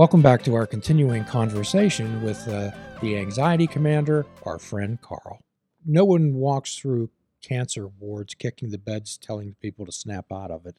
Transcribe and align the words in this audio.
Welcome 0.00 0.22
back 0.22 0.42
to 0.44 0.54
our 0.54 0.66
continuing 0.66 1.26
conversation 1.26 2.22
with 2.22 2.48
uh, 2.48 2.70
the 3.02 3.18
anxiety 3.18 3.66
commander, 3.66 4.24
our 4.46 4.58
friend 4.58 4.98
Carl. 5.02 5.42
No 5.84 6.06
one 6.06 6.32
walks 6.36 6.78
through 6.78 7.10
cancer 7.42 7.86
wards 7.86 8.32
kicking 8.32 8.70
the 8.70 8.78
beds, 8.78 9.18
telling 9.18 9.56
people 9.60 9.84
to 9.84 9.92
snap 9.92 10.32
out 10.32 10.50
of 10.50 10.64
it, 10.64 10.74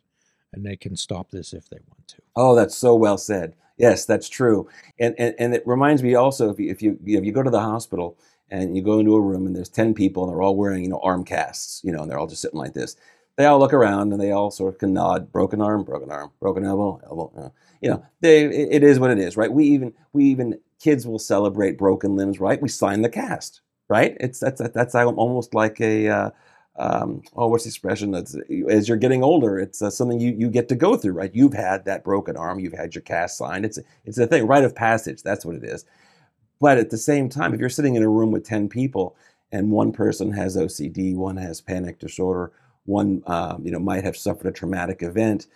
and 0.52 0.66
they 0.66 0.76
can 0.76 0.96
stop 0.96 1.30
this 1.30 1.54
if 1.54 1.70
they 1.70 1.78
want 1.88 2.08
to. 2.08 2.16
Oh, 2.36 2.56
that's 2.56 2.76
so 2.76 2.96
well 2.96 3.20
said. 3.20 3.54
Yes, 3.78 4.06
that's 4.06 4.28
true. 4.28 4.68
And 4.98 5.14
and, 5.20 5.36
and 5.38 5.54
it 5.54 5.68
reminds 5.68 6.02
me 6.02 6.16
also 6.16 6.50
if 6.50 6.60
you, 6.60 6.72
if 6.72 6.82
you 6.82 6.98
if 7.06 7.24
you 7.24 7.32
go 7.32 7.44
to 7.44 7.52
the 7.52 7.60
hospital 7.60 8.18
and 8.50 8.76
you 8.76 8.82
go 8.82 8.98
into 8.98 9.16
a 9.16 9.22
room 9.22 9.46
and 9.46 9.56
there's 9.56 9.70
10 9.70 9.94
people 9.94 10.24
and 10.24 10.34
they're 10.34 10.42
all 10.42 10.56
wearing, 10.56 10.82
you 10.82 10.90
know, 10.90 11.00
arm 11.04 11.26
casts, 11.26 11.80
you 11.84 11.92
know, 11.92 12.02
and 12.02 12.10
they're 12.10 12.18
all 12.18 12.26
just 12.26 12.42
sitting 12.42 12.60
like 12.60 12.74
this. 12.74 12.96
They 13.38 13.46
all 13.46 13.60
look 13.60 13.74
around 13.74 14.12
and 14.12 14.22
they 14.22 14.32
all 14.32 14.52
sort 14.52 14.74
of 14.74 14.80
can 14.80 14.94
nod, 14.94 15.32
broken 15.32 15.62
arm, 15.62 15.84
broken 15.84 16.12
arm, 16.12 16.32
broken 16.40 16.66
elbow, 16.66 17.00
elbow. 17.06 17.54
You 17.82 17.92
know, 17.92 18.06
they 18.20 18.46
it 18.46 18.84
is 18.84 19.00
what 19.00 19.12
it 19.12 19.20
is, 19.20 19.38
right? 19.38 19.52
We 19.52 19.66
even 19.66 19.94
we 20.14 20.26
even 20.26 20.60
kids 20.80 21.08
will 21.08 21.20
celebrate 21.20 21.78
broken 21.78 22.16
limbs, 22.16 22.40
right? 22.40 22.62
We 22.62 22.70
sign 22.70 23.02
the 23.02 23.10
cast, 23.10 23.62
right? 23.88 24.18
It's 24.20 24.40
that's 24.40 24.62
that's 24.62 24.96
almost 24.96 25.54
like 25.54 25.80
a 25.80 26.10
uh, 26.10 26.30
um, 26.78 27.22
oh, 27.36 27.48
what's 27.48 27.66
the 27.66 27.70
expression? 27.70 28.12
That's 28.12 28.36
as 28.70 28.88
you're 28.88 28.98
getting 28.98 29.24
older, 29.24 29.60
it's 29.60 29.82
uh, 29.82 29.90
something 29.90 30.20
you, 30.20 30.32
you 30.32 30.50
get 30.50 30.70
to 30.70 30.76
go 30.76 30.96
through, 30.96 31.14
right? 31.14 31.34
You've 31.34 31.54
had 31.54 31.86
that 31.86 32.04
broken 32.04 32.38
arm, 32.38 32.60
you've 32.60 32.74
had 32.74 32.96
your 32.96 33.02
cast 33.02 33.38
signed. 33.38 33.66
It's 33.66 33.80
it's 34.06 34.18
a 34.18 34.28
thing, 34.28 34.48
rite 34.48 34.64
of 34.64 34.76
passage. 34.76 35.24
That's 35.24 35.46
what 35.46 35.56
it 35.56 35.64
is. 35.64 35.86
But 36.60 36.78
at 36.78 36.90
the 36.90 36.98
same 36.98 37.30
time, 37.30 37.54
if 37.54 37.60
you're 37.60 37.70
sitting 37.70 37.96
in 37.96 38.04
a 38.04 38.10
room 38.10 38.32
with 38.32 38.46
ten 38.46 38.70
people 38.70 39.16
and 39.52 39.72
one 39.72 39.92
person 39.92 40.32
has 40.32 40.56
OCD, 40.58 41.16
one 41.16 41.38
has 41.38 41.62
panic 41.62 42.00
disorder, 42.00 42.52
one 42.86 43.24
um, 43.28 43.66
you 43.66 43.72
know 43.72 43.80
might 43.80 44.04
have 44.04 44.18
suffered 44.18 44.48
a 44.48 44.52
traumatic 44.52 45.02
event, 45.04 45.48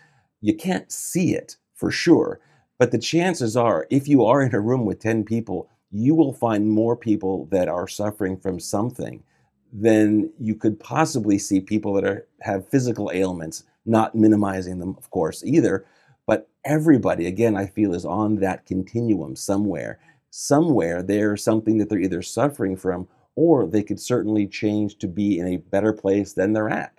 you 0.41 0.55
can't 0.55 0.91
see 0.91 1.35
it 1.35 1.57
for 1.73 1.91
sure. 1.91 2.39
But 2.77 2.91
the 2.91 2.97
chances 2.97 3.55
are, 3.55 3.87
if 3.89 4.07
you 4.07 4.25
are 4.25 4.41
in 4.41 4.53
a 4.53 4.59
room 4.59 4.85
with 4.85 4.99
ten 4.99 5.23
people, 5.23 5.69
you 5.91 6.13
will 6.13 6.33
find 6.33 6.69
more 6.69 6.95
people 6.97 7.45
that 7.51 7.69
are 7.69 7.87
suffering 7.87 8.37
from 8.37 8.59
something 8.59 9.23
than 9.71 10.31
you 10.39 10.55
could 10.55 10.79
possibly 10.79 11.37
see 11.37 11.59
people 11.59 11.93
that 11.93 12.03
are, 12.03 12.27
have 12.41 12.67
physical 12.69 13.11
ailments, 13.13 13.63
not 13.85 14.15
minimizing 14.15 14.79
them, 14.79 14.95
of 14.97 15.09
course, 15.09 15.43
either. 15.45 15.85
But 16.27 16.49
everybody, 16.63 17.27
again, 17.27 17.55
I 17.55 17.67
feel 17.67 17.93
is 17.93 18.05
on 18.05 18.35
that 18.37 18.65
continuum 18.65 19.35
somewhere. 19.35 19.99
Somewhere 20.31 21.01
there's 21.01 21.43
something 21.43 21.77
that 21.77 21.89
they're 21.89 21.99
either 21.99 22.21
suffering 22.21 22.75
from 22.75 23.07
or 23.35 23.67
they 23.67 23.83
could 23.83 23.99
certainly 23.99 24.47
change 24.47 24.97
to 24.97 25.07
be 25.07 25.39
in 25.39 25.47
a 25.47 25.57
better 25.57 25.93
place 25.93 26.33
than 26.33 26.53
they're 26.53 26.69
at. 26.69 26.94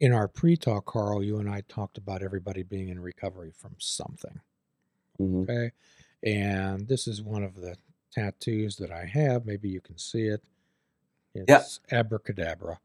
In 0.00 0.12
our 0.12 0.28
pre 0.28 0.56
talk, 0.56 0.86
Carl, 0.86 1.22
you 1.22 1.38
and 1.38 1.48
I 1.48 1.62
talked 1.68 1.98
about 1.98 2.22
everybody 2.22 2.62
being 2.62 2.88
in 2.88 3.00
recovery 3.00 3.52
from 3.56 3.74
something. 3.78 4.40
Mm-hmm. 5.20 5.42
Okay. 5.42 5.70
And 6.24 6.88
this 6.88 7.06
is 7.06 7.22
one 7.22 7.44
of 7.44 7.54
the 7.54 7.76
tattoos 8.12 8.76
that 8.76 8.90
I 8.90 9.04
have. 9.04 9.46
Maybe 9.46 9.68
you 9.68 9.80
can 9.80 9.98
see 9.98 10.26
it. 10.26 10.42
It's 11.34 11.80
abracadabra. 11.90 12.78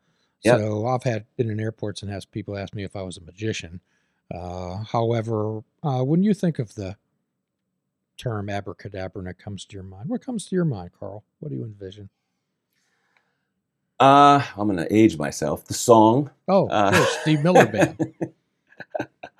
Yep. 0.43 0.59
So 0.59 0.87
I've 0.87 1.03
had 1.03 1.25
been 1.37 1.49
in 1.49 1.59
airports 1.59 2.01
and 2.01 2.11
has 2.11 2.25
people 2.25 2.57
ask 2.57 2.73
me 2.73 2.83
if 2.83 2.95
I 2.95 3.01
was 3.01 3.17
a 3.17 3.21
magician. 3.21 3.81
Uh, 4.33 4.83
however, 4.83 5.61
uh, 5.83 6.03
when 6.03 6.23
you 6.23 6.33
think 6.33 6.59
of 6.59 6.73
the 6.75 6.95
term 8.17 8.49
abracadabra 8.49 9.19
and 9.19 9.29
it 9.29 9.37
comes 9.37 9.65
to 9.65 9.73
your 9.73 9.83
mind, 9.83 10.09
what 10.09 10.25
comes 10.25 10.45
to 10.45 10.55
your 10.55 10.65
mind, 10.65 10.91
Carl? 10.97 11.23
What 11.39 11.49
do 11.49 11.55
you 11.55 11.63
envision? 11.63 12.09
Uh, 13.99 14.41
I'm 14.57 14.67
going 14.67 14.77
to 14.77 14.95
age 14.95 15.17
myself. 15.17 15.65
The 15.65 15.73
song. 15.73 16.29
Oh, 16.47 16.67
uh, 16.67 16.93
Steve 17.21 17.43
Miller 17.43 17.65
Band. 17.65 18.13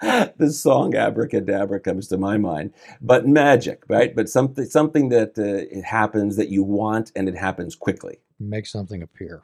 the 0.37 0.49
song 0.49 0.95
abracadabra 0.95 1.77
comes 1.77 2.07
to 2.07 2.17
my 2.17 2.37
mind 2.37 2.73
but 3.01 3.27
magic 3.27 3.83
right 3.89 4.15
but 4.15 4.29
something 4.29 4.63
something 4.63 5.09
that 5.09 5.37
uh, 5.37 5.67
it 5.77 5.83
happens 5.83 6.37
that 6.37 6.47
you 6.47 6.63
want 6.63 7.11
and 7.17 7.27
it 7.27 7.35
happens 7.35 7.75
quickly 7.75 8.17
make 8.39 8.65
something 8.65 9.01
appear. 9.01 9.43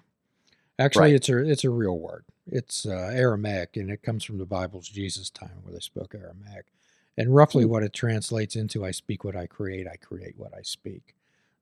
Actually, 0.80 1.12
right. 1.12 1.16
it's 1.16 1.30
a 1.30 1.38
it's 1.38 1.64
a 1.64 1.70
real 1.70 1.98
word. 1.98 2.26
It's 2.48 2.86
uh, 2.86 3.12
Aramaic, 3.14 3.78
and 3.78 3.90
it 3.90 4.04
comes 4.04 4.24
from 4.24 4.38
the 4.38 4.46
Bible's 4.46 4.90
Jesus 4.90 5.30
time, 5.30 5.62
where 5.64 5.74
they 5.74 5.80
spoke 5.80 6.14
Aramaic. 6.14 6.66
And 7.18 7.34
roughly, 7.34 7.64
mm-hmm. 7.64 7.72
what 7.72 7.84
it 7.84 7.94
translates 7.94 8.56
into, 8.56 8.86
"I 8.86 8.92
speak 8.92 9.24
what 9.24 9.36
I 9.36 9.48
create. 9.48 9.88
I 9.88 9.96
create 9.96 10.36
what 10.38 10.54
I 10.54 10.62
speak." 10.62 11.16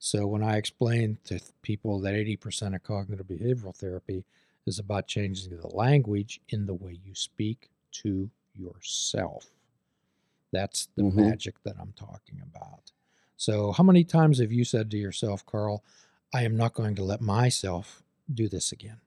So 0.06 0.28
when 0.28 0.44
I 0.44 0.58
explain 0.58 1.18
to 1.24 1.40
people 1.62 2.02
that 2.02 2.14
eighty 2.14 2.36
percent 2.36 2.76
of 2.76 2.84
cognitive 2.84 3.26
behavioral 3.26 3.74
therapy 3.74 4.26
is 4.66 4.78
about 4.78 5.08
changing 5.08 5.56
the 5.56 5.68
language 5.70 6.42
in 6.50 6.66
the 6.66 6.74
way 6.74 7.00
you 7.06 7.16
speak 7.16 7.70
to 8.04 8.30
yourself, 8.54 9.46
that's 10.52 10.90
the 10.98 11.04
mm-hmm. 11.04 11.22
magic 11.22 11.56
that 11.64 11.76
I'm 11.80 11.94
talking 11.96 12.42
about. 12.44 12.92
So, 13.38 13.72
how 13.72 13.86
many 13.86 14.04
times 14.04 14.40
have 14.40 14.52
you 14.52 14.66
said 14.66 14.92
to 14.92 14.98
yourself, 14.98 15.46
Carl? 15.46 15.86
I 16.34 16.44
am 16.44 16.58
not 16.58 16.74
going 16.74 16.96
to 16.96 17.04
let 17.06 17.22
myself 17.22 18.04
do 18.34 18.50
this 18.50 18.74
again. 18.74 19.00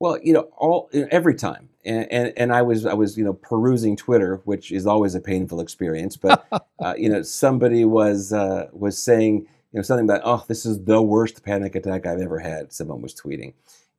Well, 0.00 0.18
you 0.22 0.32
know, 0.32 0.48
all 0.56 0.88
every 0.92 1.34
time, 1.34 1.70
and, 1.84 2.06
and, 2.12 2.32
and 2.36 2.52
I 2.52 2.62
was 2.62 2.86
I 2.86 2.94
was 2.94 3.18
you 3.18 3.24
know 3.24 3.32
perusing 3.32 3.96
Twitter, 3.96 4.40
which 4.44 4.70
is 4.70 4.86
always 4.86 5.16
a 5.16 5.20
painful 5.20 5.60
experience. 5.60 6.16
But 6.16 6.46
uh, 6.78 6.94
you 6.96 7.08
know, 7.08 7.22
somebody 7.22 7.84
was 7.84 8.32
uh, 8.32 8.68
was 8.72 8.96
saying 8.96 9.38
you 9.72 9.78
know 9.78 9.82
something 9.82 10.04
about 10.08 10.22
oh, 10.24 10.44
this 10.46 10.64
is 10.64 10.84
the 10.84 11.02
worst 11.02 11.42
panic 11.44 11.74
attack 11.74 12.06
I've 12.06 12.20
ever 12.20 12.38
had. 12.38 12.72
Someone 12.72 13.02
was 13.02 13.14
tweeting, 13.14 13.54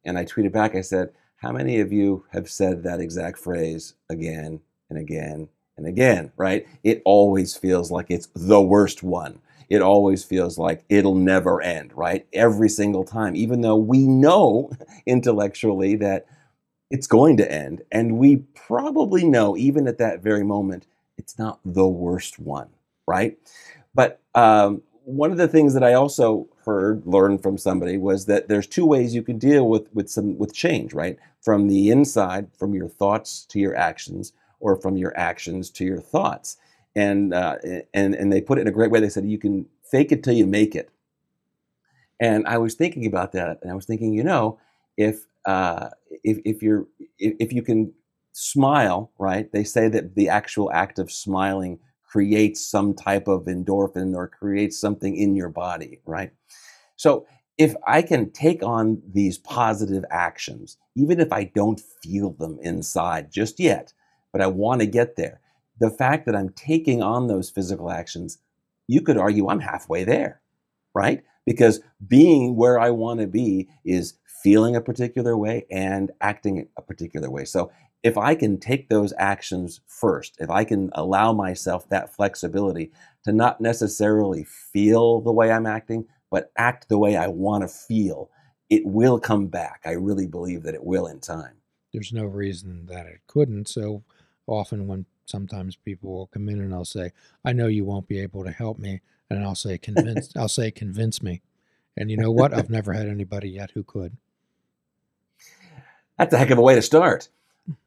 and 0.05 0.17
I 0.17 0.23
tweeted 0.23 0.53
back. 0.53 0.73
I 0.73 0.81
said, 0.81 1.11
"How 1.37 1.51
many 1.51 1.81
of 1.81 1.91
you 1.91 2.25
have 2.31 2.49
said 2.49 2.83
that 2.83 3.01
exact 3.01 3.37
phrase 3.37 3.95
again 4.09 4.61
and 4.89 4.97
again 4.97 5.49
and 5.75 5.85
again? 5.85 6.31
Right? 6.37 6.65
It 6.81 7.01
always 7.03 7.57
feels 7.57 7.91
like 7.91 8.05
it's 8.09 8.29
the 8.33 8.61
worst 8.61 9.03
one." 9.03 9.41
It 9.69 9.81
always 9.81 10.23
feels 10.23 10.57
like 10.57 10.83
it'll 10.89 11.15
never 11.15 11.61
end, 11.61 11.93
right? 11.95 12.25
Every 12.33 12.69
single 12.69 13.03
time, 13.03 13.35
even 13.35 13.61
though 13.61 13.75
we 13.75 14.07
know 14.07 14.71
intellectually 15.05 15.95
that 15.97 16.25
it's 16.89 17.07
going 17.07 17.37
to 17.37 17.51
end. 17.51 17.83
And 17.91 18.17
we 18.17 18.37
probably 18.55 19.23
know, 19.25 19.55
even 19.55 19.87
at 19.87 19.99
that 19.99 20.21
very 20.21 20.43
moment, 20.43 20.87
it's 21.17 21.37
not 21.37 21.59
the 21.63 21.87
worst 21.87 22.39
one, 22.39 22.69
right? 23.07 23.37
But 23.93 24.21
um, 24.33 24.81
one 25.03 25.31
of 25.31 25.37
the 25.37 25.47
things 25.47 25.73
that 25.75 25.83
I 25.83 25.93
also 25.93 26.47
heard, 26.65 27.05
learned 27.05 27.43
from 27.43 27.57
somebody, 27.57 27.97
was 27.97 28.25
that 28.25 28.47
there's 28.47 28.67
two 28.67 28.85
ways 28.85 29.13
you 29.13 29.21
can 29.23 29.37
deal 29.37 29.67
with 29.67 29.93
with 29.93 30.09
some 30.09 30.37
with 30.37 30.53
change, 30.53 30.93
right? 30.93 31.17
From 31.41 31.67
the 31.67 31.89
inside, 31.89 32.47
from 32.57 32.73
your 32.73 32.87
thoughts 32.87 33.45
to 33.49 33.59
your 33.59 33.75
actions, 33.75 34.33
or 34.59 34.75
from 34.75 34.97
your 34.97 35.15
actions 35.17 35.69
to 35.71 35.85
your 35.85 35.99
thoughts 35.99 36.57
and 36.95 37.33
uh, 37.33 37.57
and 37.93 38.15
and 38.15 38.31
they 38.31 38.41
put 38.41 38.57
it 38.57 38.61
in 38.61 38.67
a 38.67 38.71
great 38.71 38.91
way. 38.91 38.99
They 38.99 39.09
said 39.09 39.25
you 39.25 39.39
can 39.39 39.65
fake 39.91 40.11
it 40.11 40.23
till 40.23 40.33
you 40.33 40.45
make 40.45 40.75
it. 40.75 40.89
And 42.19 42.45
I 42.47 42.57
was 42.57 42.75
thinking 42.75 43.05
about 43.05 43.31
that, 43.33 43.59
and 43.61 43.71
I 43.71 43.75
was 43.75 43.85
thinking, 43.85 44.13
you 44.13 44.23
know, 44.23 44.59
if 44.97 45.25
uh, 45.45 45.89
if 46.23 46.39
if 46.45 46.61
you're 46.61 46.87
if, 47.17 47.35
if 47.39 47.53
you 47.53 47.61
can 47.61 47.93
smile, 48.33 49.11
right? 49.17 49.51
They 49.51 49.63
say 49.63 49.87
that 49.89 50.15
the 50.15 50.29
actual 50.29 50.71
act 50.71 50.99
of 50.99 51.11
smiling 51.11 51.79
creates 52.03 52.65
some 52.65 52.93
type 52.93 53.27
of 53.27 53.45
endorphin 53.45 54.15
or 54.15 54.27
creates 54.27 54.79
something 54.79 55.15
in 55.15 55.35
your 55.35 55.49
body, 55.49 55.99
right? 56.05 56.31
So 56.95 57.27
if 57.57 57.75
I 57.85 58.01
can 58.01 58.31
take 58.31 58.63
on 58.63 59.01
these 59.13 59.37
positive 59.37 60.03
actions, 60.09 60.77
even 60.95 61.19
if 61.19 61.31
I 61.31 61.51
don't 61.53 61.81
feel 62.01 62.31
them 62.31 62.57
inside 62.61 63.31
just 63.31 63.59
yet, 63.59 63.93
but 64.31 64.41
I 64.41 64.47
want 64.47 64.81
to 64.81 64.87
get 64.87 65.17
there, 65.17 65.41
the 65.79 65.89
fact 65.89 66.25
that 66.25 66.35
I'm 66.35 66.49
taking 66.49 67.01
on 67.01 67.27
those 67.27 67.49
physical 67.49 67.89
actions, 67.89 68.39
you 68.87 69.01
could 69.01 69.17
argue 69.17 69.47
I'm 69.47 69.59
halfway 69.59 70.03
there, 70.03 70.41
right? 70.93 71.23
Because 71.45 71.79
being 72.07 72.55
where 72.55 72.79
I 72.79 72.89
want 72.91 73.19
to 73.21 73.27
be 73.27 73.69
is 73.85 74.15
feeling 74.43 74.75
a 74.75 74.81
particular 74.81 75.37
way 75.37 75.65
and 75.71 76.11
acting 76.21 76.67
a 76.77 76.81
particular 76.81 77.29
way. 77.29 77.45
So 77.45 77.71
if 78.03 78.17
I 78.17 78.35
can 78.35 78.59
take 78.59 78.87
those 78.89 79.13
actions 79.17 79.81
first, 79.87 80.37
if 80.39 80.49
I 80.49 80.63
can 80.63 80.89
allow 80.93 81.33
myself 81.33 81.89
that 81.89 82.13
flexibility 82.13 82.91
to 83.23 83.31
not 83.31 83.59
necessarily 83.59 84.45
feel 84.45 85.21
the 85.21 85.33
way 85.33 85.51
I'm 85.51 85.65
acting, 85.65 86.05
but 86.31 86.51
act 86.57 86.87
the 86.87 86.97
way 86.97 87.17
I 87.17 87.27
want 87.27 87.63
to 87.63 87.67
feel, 87.67 88.29
it 88.69 88.85
will 88.85 89.19
come 89.19 89.47
back. 89.47 89.81
I 89.85 89.91
really 89.91 90.27
believe 90.27 90.63
that 90.63 90.75
it 90.75 90.83
will 90.83 91.07
in 91.07 91.19
time. 91.19 91.55
There's 91.91 92.13
no 92.13 92.25
reason 92.25 92.85
that 92.85 93.07
it 93.07 93.21
couldn't. 93.27 93.67
So 93.67 94.03
often 94.47 94.87
when 94.87 95.05
sometimes 95.29 95.75
people 95.75 96.11
will 96.11 96.27
come 96.27 96.49
in 96.49 96.59
and 96.59 96.73
I'll 96.73 96.85
say, 96.85 97.11
I 97.45 97.53
know 97.53 97.67
you 97.67 97.85
won't 97.85 98.07
be 98.07 98.19
able 98.19 98.43
to 98.43 98.51
help 98.51 98.79
me. 98.79 99.01
And 99.29 99.43
I'll 99.43 99.55
say, 99.55 99.77
convince, 99.77 100.33
I'll 100.37 100.49
say, 100.49 100.71
convince 100.71 101.21
me. 101.21 101.41
And 101.95 102.09
you 102.09 102.17
know 102.17 102.31
what? 102.31 102.53
I've 102.53 102.69
never 102.69 102.93
had 102.93 103.07
anybody 103.07 103.49
yet 103.49 103.71
who 103.71 103.83
could. 103.83 104.17
That's 106.17 106.33
a 106.33 106.37
heck 106.37 106.49
of 106.49 106.57
a 106.57 106.61
way 106.61 106.75
to 106.75 106.81
start. 106.81 107.29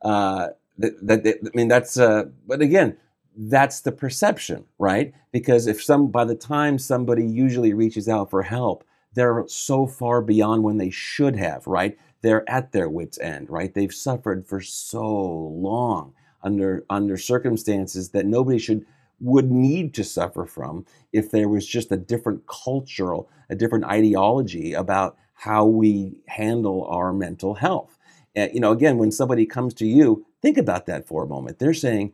Uh, 0.01 0.49
that, 0.79 1.07
that, 1.07 1.25
that, 1.25 1.37
I 1.45 1.57
mean, 1.57 1.69
that's, 1.69 1.99
uh, 1.99 2.25
but 2.47 2.63
again, 2.63 2.97
that's 3.37 3.81
the 3.81 3.93
perception, 3.93 4.65
right? 4.79 5.13
Because 5.33 5.67
if 5.67 5.83
some, 5.83 6.09
by 6.09 6.25
the 6.25 6.35
time 6.35 6.79
somebody 6.79 7.27
usually 7.27 7.73
reaches 7.73 8.09
out 8.09 8.31
for 8.31 8.43
help, 8.43 8.85
they're 9.15 9.45
so 9.49 9.87
far 9.87 10.23
beyond 10.23 10.63
when 10.63 10.79
they 10.79 10.91
should 10.91 11.37
have, 11.37 11.67
right? 11.67 11.99
They're 12.23 12.49
at 12.49 12.73
their 12.73 12.89
wits' 12.89 13.19
end, 13.19 13.51
right? 13.51 13.73
They've 13.73 13.93
suffered 13.93 14.47
for 14.47 14.61
so 14.61 15.05
long 15.05 16.15
under 16.43 16.85
under 16.91 17.17
circumstances 17.17 18.11
that 18.11 18.27
nobody 18.27 18.59
should 18.59 18.85
would 19.21 19.51
need 19.51 19.95
to 19.95 20.05
suffer 20.05 20.45
from 20.45 20.85
if 21.13 21.31
there 21.31 21.49
was 21.49 21.67
just 21.67 21.93
a 21.93 21.97
different 21.97 22.47
cultural, 22.47 23.31
a 23.49 23.55
different 23.55 23.85
ideology 23.85 24.73
about 24.73 25.17
how 25.35 25.65
we 25.65 26.21
handle 26.27 26.85
our 26.87 27.13
mental 27.13 27.55
health. 27.55 27.99
And, 28.35 28.53
you 28.53 28.61
know, 28.61 28.73
again, 28.73 28.99
when 28.99 29.13
somebody 29.13 29.47
comes 29.47 29.75
to 29.75 29.87
you, 29.87 30.27
think 30.41 30.59
about 30.59 30.87
that 30.87 31.07
for 31.07 31.23
a 31.23 31.29
moment. 31.29 31.59
They're 31.59 31.75
saying, 31.75 32.13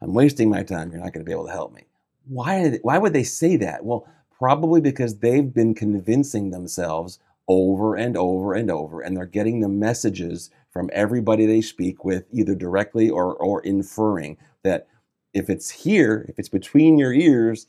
I'm 0.00 0.14
wasting 0.14 0.50
my 0.50 0.62
time. 0.62 0.90
You're 0.90 1.00
not 1.00 1.12
going 1.12 1.24
to 1.24 1.28
be 1.28 1.32
able 1.32 1.46
to 1.46 1.52
help 1.52 1.72
me. 1.72 1.82
Why, 2.26 2.78
why 2.82 2.98
would 2.98 3.12
they 3.12 3.24
say 3.24 3.56
that? 3.56 3.84
Well, 3.84 4.06
probably 4.36 4.80
because 4.80 5.18
they've 5.18 5.52
been 5.52 5.74
convincing 5.74 6.50
themselves 6.50 7.18
over 7.48 7.94
and 7.96 8.16
over 8.16 8.54
and 8.54 8.70
over, 8.70 9.00
and 9.00 9.16
they're 9.16 9.26
getting 9.26 9.60
the 9.60 9.68
messages 9.68 10.50
from 10.70 10.90
everybody 10.92 11.46
they 11.46 11.60
speak 11.60 12.04
with, 12.04 12.24
either 12.32 12.54
directly 12.54 13.08
or, 13.10 13.34
or 13.34 13.60
inferring 13.62 14.36
that 14.62 14.86
if 15.34 15.50
it's 15.50 15.70
here, 15.70 16.26
if 16.28 16.38
it's 16.38 16.48
between 16.48 16.98
your 16.98 17.12
ears, 17.12 17.66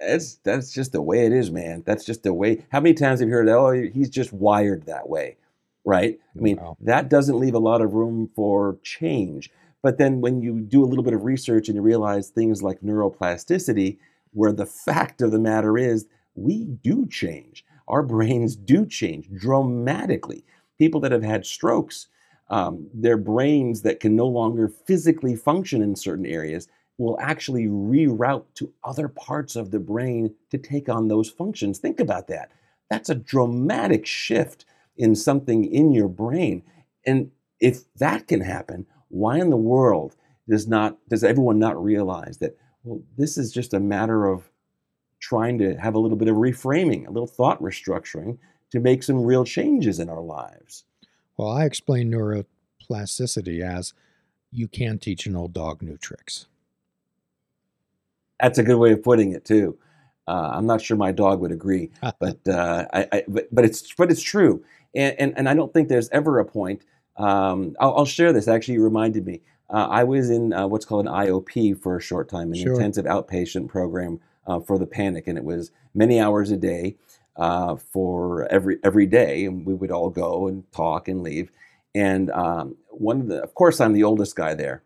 that's 0.00 0.36
that's 0.36 0.72
just 0.72 0.92
the 0.92 1.02
way 1.02 1.24
it 1.24 1.32
is, 1.32 1.50
man. 1.50 1.82
That's 1.86 2.04
just 2.04 2.22
the 2.22 2.34
way. 2.34 2.66
How 2.70 2.80
many 2.80 2.94
times 2.94 3.20
have 3.20 3.28
you 3.28 3.34
heard, 3.34 3.48
oh, 3.48 3.72
he's 3.72 4.10
just 4.10 4.32
wired 4.32 4.86
that 4.86 5.08
way, 5.08 5.36
right? 5.84 6.18
I 6.36 6.40
mean, 6.40 6.56
wow. 6.56 6.76
that 6.80 7.08
doesn't 7.08 7.38
leave 7.38 7.54
a 7.54 7.58
lot 7.58 7.80
of 7.80 7.94
room 7.94 8.30
for 8.34 8.78
change. 8.82 9.50
But 9.82 9.98
then 9.98 10.20
when 10.20 10.42
you 10.42 10.60
do 10.60 10.84
a 10.84 10.86
little 10.86 11.04
bit 11.04 11.14
of 11.14 11.24
research 11.24 11.68
and 11.68 11.76
you 11.76 11.82
realize 11.82 12.28
things 12.28 12.62
like 12.62 12.80
neuroplasticity, 12.80 13.98
where 14.32 14.52
the 14.52 14.66
fact 14.66 15.22
of 15.22 15.30
the 15.30 15.38
matter 15.38 15.78
is 15.78 16.06
we 16.34 16.64
do 16.64 17.06
change. 17.06 17.64
Our 17.88 18.02
brains 18.02 18.56
do 18.56 18.84
change 18.84 19.30
dramatically. 19.32 20.44
People 20.76 21.00
that 21.00 21.12
have 21.12 21.22
had 21.22 21.46
strokes, 21.46 22.08
um, 22.48 22.88
their 22.94 23.16
brains 23.16 23.82
that 23.82 24.00
can 24.00 24.14
no 24.14 24.26
longer 24.26 24.68
physically 24.68 25.34
function 25.34 25.82
in 25.82 25.96
certain 25.96 26.26
areas 26.26 26.68
will 26.98 27.18
actually 27.20 27.66
reroute 27.66 28.44
to 28.54 28.72
other 28.84 29.08
parts 29.08 29.56
of 29.56 29.70
the 29.70 29.78
brain 29.78 30.34
to 30.50 30.58
take 30.58 30.88
on 30.88 31.08
those 31.08 31.28
functions. 31.28 31.78
Think 31.78 32.00
about 32.00 32.28
that. 32.28 32.50
That's 32.88 33.10
a 33.10 33.14
dramatic 33.14 34.06
shift 34.06 34.64
in 34.96 35.14
something 35.14 35.64
in 35.64 35.92
your 35.92 36.08
brain. 36.08 36.62
And 37.04 37.30
if 37.60 37.92
that 37.94 38.28
can 38.28 38.40
happen, 38.40 38.86
why 39.08 39.38
in 39.38 39.50
the 39.50 39.56
world 39.56 40.16
does 40.48 40.66
not 40.66 40.96
does 41.08 41.24
everyone 41.24 41.58
not 41.58 41.82
realize 41.82 42.38
that 42.38 42.56
well 42.84 43.02
this 43.16 43.36
is 43.36 43.52
just 43.52 43.74
a 43.74 43.80
matter 43.80 44.26
of 44.26 44.48
trying 45.20 45.58
to 45.58 45.74
have 45.76 45.94
a 45.94 45.98
little 45.98 46.16
bit 46.16 46.28
of 46.28 46.36
reframing, 46.36 47.06
a 47.06 47.10
little 47.10 47.26
thought 47.26 47.60
restructuring 47.60 48.38
to 48.70 48.80
make 48.80 49.02
some 49.02 49.24
real 49.24 49.44
changes 49.44 49.98
in 49.98 50.08
our 50.08 50.20
lives. 50.20 50.84
Well, 51.36 51.50
I 51.50 51.64
explain 51.64 52.10
neuroplasticity 52.10 53.60
as 53.62 53.92
you 54.50 54.68
can 54.68 54.98
teach 54.98 55.26
an 55.26 55.36
old 55.36 55.52
dog 55.52 55.82
new 55.82 55.96
tricks. 55.96 56.46
That's 58.40 58.58
a 58.58 58.62
good 58.62 58.76
way 58.76 58.92
of 58.92 59.02
putting 59.02 59.32
it 59.32 59.44
too. 59.44 59.78
Uh, 60.28 60.50
I'm 60.54 60.66
not 60.66 60.80
sure 60.80 60.96
my 60.96 61.12
dog 61.12 61.40
would 61.40 61.52
agree, 61.52 61.90
but, 62.18 62.38
uh, 62.48 62.86
I, 62.92 63.08
I, 63.12 63.22
but, 63.28 63.48
but 63.52 63.64
it's 63.64 63.94
but 63.94 64.10
it's 64.10 64.22
true, 64.22 64.64
and, 64.94 65.14
and, 65.18 65.34
and 65.36 65.48
I 65.48 65.54
don't 65.54 65.72
think 65.72 65.88
there's 65.88 66.08
ever 66.10 66.38
a 66.40 66.44
point. 66.44 66.82
Um, 67.16 67.76
I'll, 67.80 67.98
I'll, 67.98 68.04
share 68.04 68.32
this. 68.32 68.48
Actually, 68.48 68.74
you 68.74 68.82
reminded 68.84 69.24
me. 69.24 69.40
Uh, 69.70 69.86
I 69.88 70.04
was 70.04 70.30
in 70.30 70.52
uh, 70.52 70.66
what's 70.66 70.84
called 70.84 71.06
an 71.06 71.12
IOP 71.12 71.80
for 71.80 71.96
a 71.96 72.00
short 72.00 72.28
time, 72.28 72.52
an 72.52 72.58
sure. 72.58 72.74
intensive 72.74 73.04
outpatient 73.04 73.68
program 73.68 74.20
uh, 74.46 74.60
for 74.60 74.78
the 74.78 74.86
panic, 74.86 75.26
and 75.26 75.38
it 75.38 75.44
was 75.44 75.70
many 75.94 76.20
hours 76.20 76.50
a 76.50 76.56
day 76.56 76.96
uh, 77.36 77.76
for 77.76 78.46
every 78.50 78.78
every 78.82 79.06
day, 79.06 79.44
and 79.44 79.66
we 79.66 79.74
would 79.74 79.90
all 79.90 80.10
go 80.10 80.48
and 80.48 80.70
talk 80.72 81.08
and 81.08 81.22
leave. 81.22 81.50
And 81.94 82.30
um, 82.30 82.76
one 82.90 83.20
of 83.20 83.28
the, 83.28 83.42
of 83.42 83.54
course, 83.54 83.80
I'm 83.80 83.92
the 83.92 84.04
oldest 84.04 84.36
guy 84.36 84.54
there, 84.54 84.82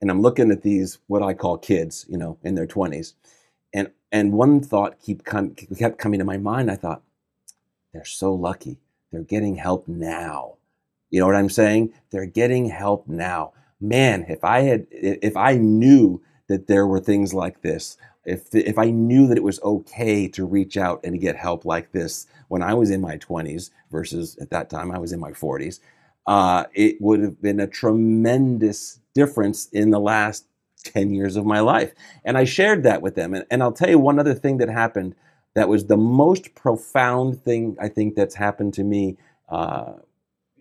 and 0.00 0.10
I'm 0.10 0.22
looking 0.22 0.50
at 0.50 0.62
these 0.62 0.98
what 1.06 1.22
I 1.22 1.34
call 1.34 1.58
kids, 1.58 2.06
you 2.08 2.18
know, 2.18 2.38
in 2.42 2.54
their 2.54 2.66
20s, 2.66 3.14
and 3.72 3.90
and 4.12 4.32
one 4.32 4.62
thought 4.62 5.00
keep 5.00 5.24
com- 5.24 5.54
kept 5.54 5.98
coming 5.98 6.18
to 6.18 6.24
my 6.24 6.38
mind. 6.38 6.70
I 6.70 6.76
thought 6.76 7.02
they're 7.92 8.04
so 8.04 8.34
lucky. 8.34 8.78
They're 9.10 9.22
getting 9.22 9.56
help 9.56 9.88
now. 9.88 10.56
You 11.10 11.20
know 11.20 11.26
what 11.26 11.36
I'm 11.36 11.50
saying? 11.50 11.94
They're 12.10 12.26
getting 12.26 12.68
help 12.68 13.06
now. 13.08 13.52
Man, 13.80 14.24
if 14.28 14.44
I 14.44 14.60
had 14.60 14.86
if 14.90 15.36
I 15.36 15.56
knew 15.56 16.22
that 16.48 16.66
there 16.66 16.86
were 16.86 17.00
things 17.00 17.34
like 17.34 17.62
this, 17.62 17.96
if 18.26 18.54
if 18.54 18.78
I 18.78 18.90
knew 18.90 19.26
that 19.28 19.38
it 19.38 19.44
was 19.44 19.60
okay 19.62 20.28
to 20.28 20.44
reach 20.44 20.76
out 20.76 21.00
and 21.04 21.20
get 21.20 21.36
help 21.36 21.64
like 21.64 21.92
this 21.92 22.26
when 22.48 22.62
I 22.62 22.74
was 22.74 22.90
in 22.90 23.00
my 23.00 23.16
20s 23.18 23.70
versus 23.90 24.36
at 24.40 24.50
that 24.50 24.68
time 24.68 24.90
I 24.90 24.98
was 24.98 25.12
in 25.12 25.20
my 25.20 25.30
40s, 25.30 25.80
uh, 26.26 26.64
it 26.74 27.00
would 27.00 27.20
have 27.20 27.40
been 27.40 27.60
a 27.60 27.66
tremendous 27.66 29.00
difference 29.14 29.68
in 29.68 29.90
the 29.90 30.00
last 30.00 30.46
10 30.84 31.14
years 31.14 31.36
of 31.36 31.44
my 31.44 31.60
life. 31.60 31.92
And 32.24 32.36
I 32.36 32.44
shared 32.44 32.82
that 32.82 33.02
with 33.02 33.14
them. 33.14 33.34
And, 33.34 33.46
and 33.50 33.62
I'll 33.62 33.72
tell 33.72 33.88
you 33.90 33.98
one 33.98 34.18
other 34.18 34.34
thing 34.34 34.58
that 34.58 34.68
happened 34.68 35.14
that 35.54 35.68
was 35.68 35.86
the 35.86 35.96
most 35.96 36.54
profound 36.54 37.42
thing 37.42 37.76
I 37.80 37.88
think 37.88 38.14
that's 38.14 38.34
happened 38.34 38.74
to 38.74 38.84
me 38.84 39.16
uh, 39.48 39.94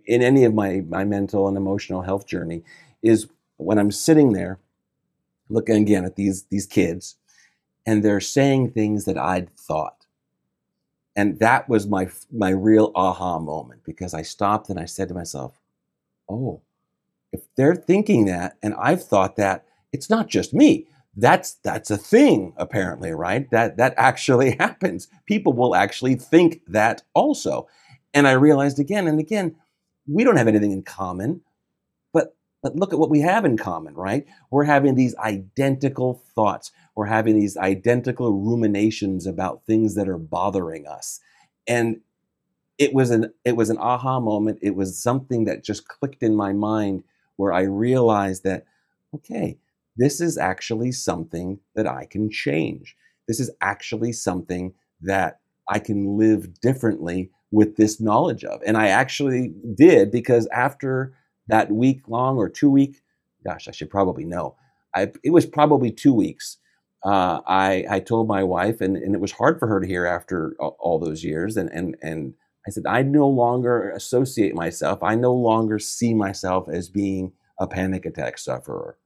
in 0.05 0.21
any 0.21 0.45
of 0.45 0.53
my, 0.53 0.83
my 0.87 1.03
mental 1.03 1.47
and 1.47 1.57
emotional 1.57 2.03
health 2.03 2.27
journey 2.27 2.63
is 3.01 3.27
when 3.57 3.77
I'm 3.77 3.91
sitting 3.91 4.33
there 4.33 4.59
looking 5.49 5.75
again 5.75 6.05
at 6.05 6.15
these, 6.15 6.43
these 6.45 6.65
kids 6.65 7.17
and 7.85 8.03
they're 8.03 8.21
saying 8.21 8.71
things 8.71 9.05
that 9.05 9.17
I'd 9.17 9.55
thought. 9.57 10.05
And 11.15 11.39
that 11.39 11.69
was 11.69 11.87
my, 11.87 12.09
my 12.31 12.49
real 12.49 12.91
aha 12.95 13.39
moment 13.39 13.81
because 13.85 14.13
I 14.13 14.21
stopped 14.21 14.69
and 14.69 14.79
I 14.79 14.85
said 14.85 15.07
to 15.09 15.13
myself, 15.13 15.59
oh, 16.29 16.61
if 17.31 17.41
they're 17.55 17.75
thinking 17.75 18.25
that 18.25 18.57
and 18.61 18.73
I've 18.75 19.03
thought 19.03 19.35
that, 19.37 19.65
it's 19.93 20.09
not 20.09 20.27
just 20.27 20.53
me. 20.53 20.87
That's 21.17 21.53
that's 21.63 21.89
a 21.89 21.97
thing 21.97 22.53
apparently, 22.57 23.11
right? 23.11 23.49
That 23.51 23.77
that 23.77 23.93
actually 23.95 24.51
happens. 24.59 25.07
People 25.25 25.53
will 25.53 25.75
actually 25.75 26.15
think 26.15 26.61
that 26.67 27.03
also. 27.13 27.67
And 28.13 28.27
I 28.27 28.33
realized 28.33 28.79
again 28.79 29.07
and 29.07 29.19
again, 29.19 29.55
we 30.07 30.23
don't 30.23 30.37
have 30.37 30.47
anything 30.47 30.71
in 30.71 30.83
common. 30.83 31.41
But 32.65 32.75
look 32.75 32.93
at 32.93 32.97
what 32.97 33.11
we 33.11 33.21
have 33.21 33.45
in 33.45 33.57
common, 33.57 33.93
right? 33.93 34.25
We're 34.49 34.63
having 34.63 34.95
these 34.95 35.15
identical 35.17 36.23
thoughts. 36.33 36.71
We're 36.95 37.05
having 37.05 37.39
these 37.39 37.55
identical 37.57 38.33
ruminations 38.33 39.27
about 39.27 39.61
things 39.67 39.93
that 39.93 40.09
are 40.09 40.17
bothering 40.17 40.87
us. 40.87 41.19
And 41.67 42.01
it 42.79 42.91
was 42.91 43.11
an 43.11 43.31
it 43.43 43.55
was 43.55 43.69
an 43.69 43.77
aha 43.77 44.19
moment. 44.19 44.57
It 44.63 44.75
was 44.75 44.99
something 44.99 45.45
that 45.45 45.63
just 45.63 45.87
clicked 45.87 46.23
in 46.23 46.35
my 46.35 46.53
mind 46.53 47.03
where 47.35 47.53
I 47.53 47.61
realized 47.61 48.43
that, 48.45 48.65
okay, 49.13 49.59
this 49.95 50.19
is 50.19 50.35
actually 50.35 50.91
something 50.91 51.59
that 51.75 51.85
I 51.85 52.07
can 52.07 52.31
change. 52.31 52.95
This 53.27 53.39
is 53.39 53.51
actually 53.61 54.11
something 54.11 54.73
that 55.01 55.39
I 55.69 55.77
can 55.77 56.17
live 56.17 56.59
differently 56.61 57.29
with 57.51 57.75
this 57.75 58.01
knowledge 58.01 58.43
of. 58.43 58.59
And 58.65 58.75
I 58.75 58.87
actually 58.87 59.53
did 59.75 60.09
because 60.09 60.47
after 60.47 61.13
that 61.47 61.71
week 61.71 62.07
long 62.07 62.37
or 62.37 62.49
two 62.49 62.69
week, 62.69 63.01
gosh, 63.45 63.67
I 63.67 63.71
should 63.71 63.89
probably 63.89 64.25
know. 64.25 64.55
I, 64.95 65.11
it 65.23 65.31
was 65.31 65.45
probably 65.45 65.91
two 65.91 66.13
weeks. 66.13 66.57
Uh, 67.03 67.41
I, 67.45 67.85
I 67.89 67.99
told 67.99 68.27
my 68.27 68.43
wife, 68.43 68.81
and, 68.81 68.97
and 68.97 69.13
it 69.13 69.21
was 69.21 69.31
hard 69.31 69.59
for 69.59 69.67
her 69.67 69.79
to 69.79 69.87
hear 69.87 70.05
after 70.05 70.55
all, 70.59 70.75
all 70.79 70.99
those 70.99 71.23
years. 71.23 71.55
And, 71.55 71.69
and, 71.69 71.95
and 72.01 72.33
I 72.67 72.71
said, 72.71 72.85
I 72.87 73.03
no 73.03 73.27
longer 73.27 73.91
associate 73.91 74.55
myself, 74.55 75.03
I 75.03 75.15
no 75.15 75.33
longer 75.33 75.77
see 75.77 76.13
myself 76.13 76.67
as 76.67 76.89
being 76.89 77.33
a 77.59 77.67
panic 77.67 78.05
attack 78.05 78.37
sufferer. 78.37 78.97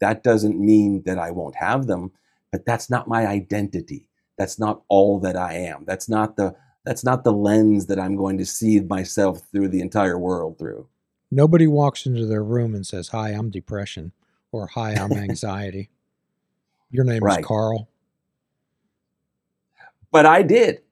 That 0.00 0.22
doesn't 0.22 0.58
mean 0.58 1.02
that 1.04 1.18
I 1.18 1.30
won't 1.30 1.56
have 1.56 1.86
them, 1.86 2.12
but 2.50 2.64
that's 2.64 2.88
not 2.90 3.06
my 3.06 3.26
identity. 3.26 4.08
That's 4.38 4.58
not 4.58 4.82
all 4.88 5.20
that 5.20 5.36
I 5.36 5.54
am. 5.54 5.84
That's 5.86 6.08
not 6.08 6.36
the 6.36 6.54
that's 6.84 7.04
not 7.04 7.22
the 7.22 7.32
lens 7.32 7.86
that 7.86 8.00
I'm 8.00 8.16
going 8.16 8.38
to 8.38 8.46
see 8.46 8.80
myself 8.80 9.42
through 9.52 9.68
the 9.68 9.80
entire 9.80 10.18
world 10.18 10.58
through. 10.58 10.88
Nobody 11.34 11.66
walks 11.66 12.04
into 12.04 12.26
their 12.26 12.44
room 12.44 12.74
and 12.74 12.86
says, 12.86 13.08
"Hi, 13.08 13.30
I'm 13.30 13.50
depression," 13.50 14.12
or 14.52 14.66
"Hi, 14.68 14.92
I'm 14.92 15.12
anxiety." 15.30 15.88
Your 16.90 17.04
name 17.04 17.24
right. 17.24 17.40
is 17.40 17.46
Carl. 17.46 17.88
But 20.10 20.26
I 20.26 20.42
did. 20.42 20.82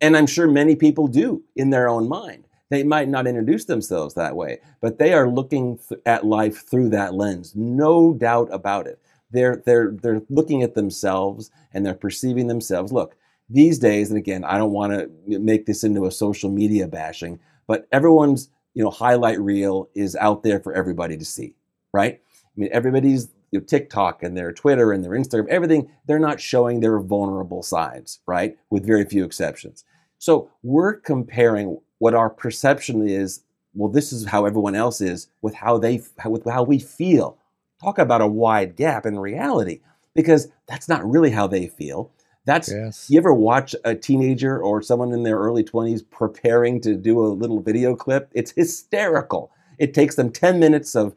And 0.00 0.16
I'm 0.16 0.26
sure 0.26 0.48
many 0.48 0.74
people 0.74 1.06
do 1.06 1.44
in 1.54 1.68
their 1.68 1.86
own 1.86 2.08
mind. 2.08 2.46
They 2.70 2.82
might 2.82 3.08
not 3.08 3.26
introduce 3.26 3.66
themselves 3.66 4.14
that 4.14 4.34
way, 4.34 4.60
but 4.80 4.98
they 4.98 5.12
are 5.12 5.28
looking 5.28 5.78
th- 5.86 6.00
at 6.06 6.24
life 6.24 6.66
through 6.66 6.88
that 6.90 7.14
lens. 7.14 7.54
No 7.54 8.14
doubt 8.14 8.48
about 8.50 8.86
it. 8.86 9.00
They're, 9.30 9.62
they're, 9.66 9.90
they're 9.90 10.22
looking 10.30 10.62
at 10.62 10.74
themselves 10.74 11.50
and 11.74 11.84
they're 11.84 11.94
perceiving 11.94 12.46
themselves. 12.46 12.92
Look, 12.92 13.16
these 13.50 13.78
days, 13.78 14.08
and 14.08 14.16
again, 14.16 14.44
I 14.44 14.56
don't 14.56 14.72
want 14.72 14.92
to 14.92 15.38
make 15.38 15.66
this 15.66 15.84
into 15.84 16.06
a 16.06 16.12
social 16.12 16.48
media 16.48 16.86
bashing, 16.86 17.40
but 17.66 17.86
everyone's 17.92 18.48
you 18.74 18.84
know 18.84 18.90
highlight 18.90 19.40
reel 19.40 19.88
is 19.94 20.16
out 20.16 20.42
there 20.42 20.60
for 20.60 20.72
everybody 20.72 21.16
to 21.16 21.24
see, 21.24 21.54
right? 21.92 22.20
I 22.44 22.60
mean, 22.60 22.70
everybody's 22.72 23.28
you 23.50 23.58
know, 23.60 23.64
TikTok 23.64 24.22
and 24.22 24.36
their 24.36 24.52
Twitter 24.52 24.92
and 24.92 25.04
their 25.04 25.12
Instagram, 25.12 25.48
everything, 25.48 25.90
they're 26.06 26.18
not 26.18 26.40
showing 26.40 26.80
their 26.80 27.00
vulnerable 27.00 27.62
sides, 27.62 28.20
right? 28.26 28.56
With 28.70 28.86
very 28.86 29.04
few 29.04 29.24
exceptions. 29.24 29.84
So 30.18 30.50
we're 30.62 30.94
comparing 30.94 31.78
what 31.98 32.14
our 32.14 32.30
perception 32.30 33.08
is. 33.08 33.42
Well, 33.74 33.90
this 33.90 34.12
is 34.12 34.26
how 34.26 34.44
everyone 34.44 34.74
else 34.74 35.00
is 35.00 35.28
with 35.42 35.54
how 35.54 35.78
they 35.78 36.02
with 36.24 36.44
how 36.44 36.62
we 36.62 36.78
feel. 36.78 37.38
Talk 37.82 37.98
about 37.98 38.20
a 38.20 38.26
wide 38.26 38.76
gap 38.76 39.06
in 39.06 39.18
reality. 39.18 39.80
because 40.14 40.48
that's 40.66 40.88
not 40.88 41.08
really 41.08 41.30
how 41.30 41.46
they 41.46 41.66
feel. 41.68 42.10
That's 42.46 42.70
Yes. 42.72 43.06
you 43.08 43.18
ever 43.18 43.34
watch 43.34 43.74
a 43.84 43.94
teenager 43.94 44.60
or 44.62 44.82
someone 44.82 45.12
in 45.12 45.22
their 45.22 45.38
early 45.38 45.62
20s 45.62 46.02
preparing 46.02 46.80
to 46.82 46.96
do 46.96 47.20
a 47.20 47.28
little 47.28 47.60
video 47.60 47.94
clip? 47.94 48.30
It's 48.32 48.52
hysterical. 48.52 49.50
It 49.78 49.94
takes 49.94 50.16
them 50.16 50.30
10 50.30 50.58
minutes 50.58 50.94
of 50.94 51.14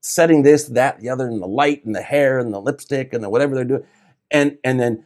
setting 0.00 0.42
this, 0.42 0.66
that, 0.66 1.00
the 1.00 1.08
other, 1.08 1.26
and 1.26 1.42
the 1.42 1.46
light 1.46 1.84
and 1.84 1.94
the 1.94 2.02
hair 2.02 2.38
and 2.38 2.52
the 2.52 2.60
lipstick 2.60 3.12
and 3.12 3.22
the 3.22 3.30
whatever 3.30 3.54
they're 3.54 3.64
doing. 3.64 3.84
And 4.30 4.58
and 4.62 4.78
then 4.78 5.04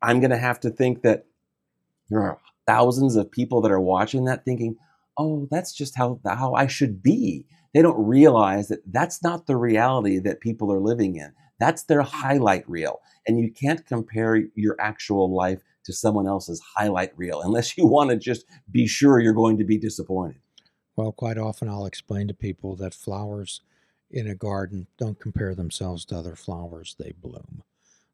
I'm 0.00 0.20
gonna 0.20 0.38
have 0.38 0.60
to 0.60 0.70
think 0.70 1.02
that 1.02 1.26
there 2.08 2.20
are 2.20 2.38
thousands 2.66 3.16
of 3.16 3.30
people 3.30 3.60
that 3.62 3.72
are 3.72 3.80
watching 3.80 4.24
that 4.24 4.44
thinking, 4.44 4.76
oh, 5.18 5.46
that's 5.50 5.72
just 5.72 5.96
how 5.96 6.20
how 6.26 6.54
I 6.54 6.66
should 6.66 7.02
be. 7.02 7.46
They 7.74 7.82
don't 7.82 8.06
realize 8.06 8.68
that 8.68 8.80
that's 8.86 9.22
not 9.22 9.46
the 9.46 9.56
reality 9.56 10.18
that 10.18 10.40
people 10.40 10.72
are 10.72 10.80
living 10.80 11.16
in. 11.16 11.32
That's 11.58 11.84
their 11.84 12.02
highlight 12.02 12.68
reel. 12.68 13.00
And 13.26 13.38
you 13.38 13.52
can't 13.52 13.86
compare 13.86 14.42
your 14.54 14.76
actual 14.80 15.34
life 15.34 15.62
to 15.84 15.92
someone 15.92 16.26
else's 16.26 16.62
highlight 16.76 17.16
reel 17.16 17.40
unless 17.42 17.76
you 17.76 17.86
want 17.86 18.10
to 18.10 18.16
just 18.16 18.44
be 18.70 18.86
sure 18.86 19.20
you're 19.20 19.32
going 19.32 19.58
to 19.58 19.64
be 19.64 19.78
disappointed. 19.78 20.40
Well, 20.96 21.12
quite 21.12 21.38
often 21.38 21.68
I'll 21.68 21.86
explain 21.86 22.28
to 22.28 22.34
people 22.34 22.76
that 22.76 22.94
flowers 22.94 23.62
in 24.10 24.26
a 24.26 24.34
garden 24.34 24.86
don't 24.98 25.18
compare 25.18 25.54
themselves 25.54 26.04
to 26.06 26.16
other 26.16 26.36
flowers, 26.36 26.94
they 26.98 27.12
bloom. 27.12 27.62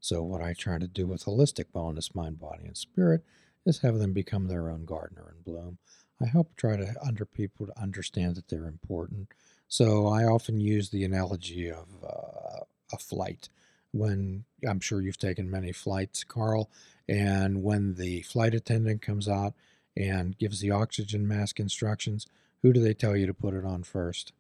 So, 0.00 0.22
what 0.22 0.40
I 0.40 0.52
try 0.52 0.78
to 0.78 0.86
do 0.86 1.06
with 1.06 1.24
holistic 1.24 1.66
wellness, 1.74 2.14
mind, 2.14 2.38
body, 2.38 2.64
and 2.66 2.76
spirit 2.76 3.24
is 3.66 3.80
have 3.80 3.98
them 3.98 4.12
become 4.12 4.46
their 4.46 4.70
own 4.70 4.84
gardener 4.84 5.34
and 5.34 5.44
bloom. 5.44 5.78
I 6.22 6.26
help 6.26 6.54
try 6.56 6.76
to 6.76 6.94
under 7.04 7.24
people 7.24 7.66
to 7.66 7.80
understand 7.80 8.36
that 8.36 8.48
they're 8.48 8.68
important. 8.68 9.32
So, 9.66 10.06
I 10.06 10.24
often 10.24 10.60
use 10.60 10.90
the 10.90 11.04
analogy 11.04 11.68
of 11.68 11.88
uh, 12.04 12.64
a 12.92 12.98
flight. 12.98 13.48
When 13.92 14.44
I'm 14.68 14.80
sure 14.80 15.00
you've 15.00 15.18
taken 15.18 15.50
many 15.50 15.72
flights, 15.72 16.24
Carl, 16.24 16.70
and 17.08 17.62
when 17.62 17.94
the 17.94 18.22
flight 18.22 18.54
attendant 18.54 19.00
comes 19.00 19.28
out 19.28 19.54
and 19.96 20.36
gives 20.36 20.60
the 20.60 20.70
oxygen 20.70 21.26
mask 21.26 21.58
instructions, 21.58 22.26
who 22.62 22.72
do 22.72 22.80
they 22.80 22.94
tell 22.94 23.16
you 23.16 23.26
to 23.26 23.34
put 23.34 23.54
it 23.54 23.64
on 23.64 23.82
first? 23.82 24.32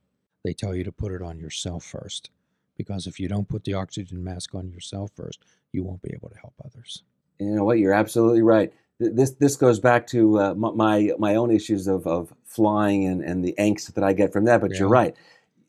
They 0.44 0.52
tell 0.52 0.74
you 0.74 0.84
to 0.84 0.92
put 0.92 1.12
it 1.12 1.22
on 1.22 1.38
yourself 1.38 1.84
first. 1.84 2.30
Because 2.76 3.06
if 3.06 3.18
you 3.18 3.26
don't 3.26 3.48
put 3.48 3.64
the 3.64 3.74
oxygen 3.74 4.22
mask 4.22 4.54
on 4.54 4.70
yourself 4.70 5.10
first, 5.16 5.40
you 5.72 5.82
won't 5.82 6.02
be 6.02 6.12
able 6.14 6.28
to 6.28 6.38
help 6.38 6.54
others. 6.64 7.02
You 7.40 7.46
know 7.46 7.64
what? 7.64 7.78
You're 7.78 7.92
absolutely 7.92 8.42
right. 8.42 8.72
This 9.00 9.30
this 9.32 9.56
goes 9.56 9.80
back 9.80 10.06
to 10.08 10.38
uh, 10.40 10.54
my 10.54 11.12
my 11.18 11.36
own 11.36 11.50
issues 11.50 11.86
of, 11.86 12.06
of 12.06 12.32
flying 12.44 13.06
and, 13.06 13.22
and 13.22 13.44
the 13.44 13.54
angst 13.58 13.94
that 13.94 14.04
I 14.04 14.12
get 14.12 14.32
from 14.32 14.44
that. 14.44 14.60
But 14.60 14.72
you're 14.78 14.88
right. 14.88 15.16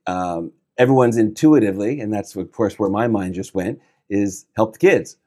Um, 0.07 0.51
everyone's 0.79 1.17
intuitively, 1.17 1.99
and 1.99 2.11
that's 2.11 2.35
of 2.35 2.51
course 2.51 2.79
where 2.79 2.89
my 2.89 3.07
mind 3.07 3.35
just 3.35 3.53
went, 3.53 3.79
is 4.09 4.47
help 4.55 4.73
the 4.73 4.79
kids. 4.79 5.17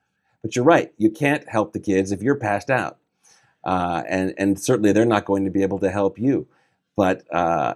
But 0.42 0.56
you're 0.56 0.64
right. 0.64 0.92
You 0.98 1.10
can't 1.10 1.48
help 1.48 1.72
the 1.72 1.80
kids 1.80 2.10
if 2.10 2.22
you're 2.22 2.34
passed 2.36 2.70
out, 2.70 2.98
uh, 3.64 4.02
and 4.08 4.34
and 4.38 4.60
certainly 4.60 4.92
they're 4.92 5.06
not 5.06 5.26
going 5.26 5.44
to 5.44 5.50
be 5.52 5.62
able 5.62 5.78
to 5.80 5.90
help 5.90 6.18
you. 6.18 6.48
But 6.96 7.22
uh, 7.32 7.74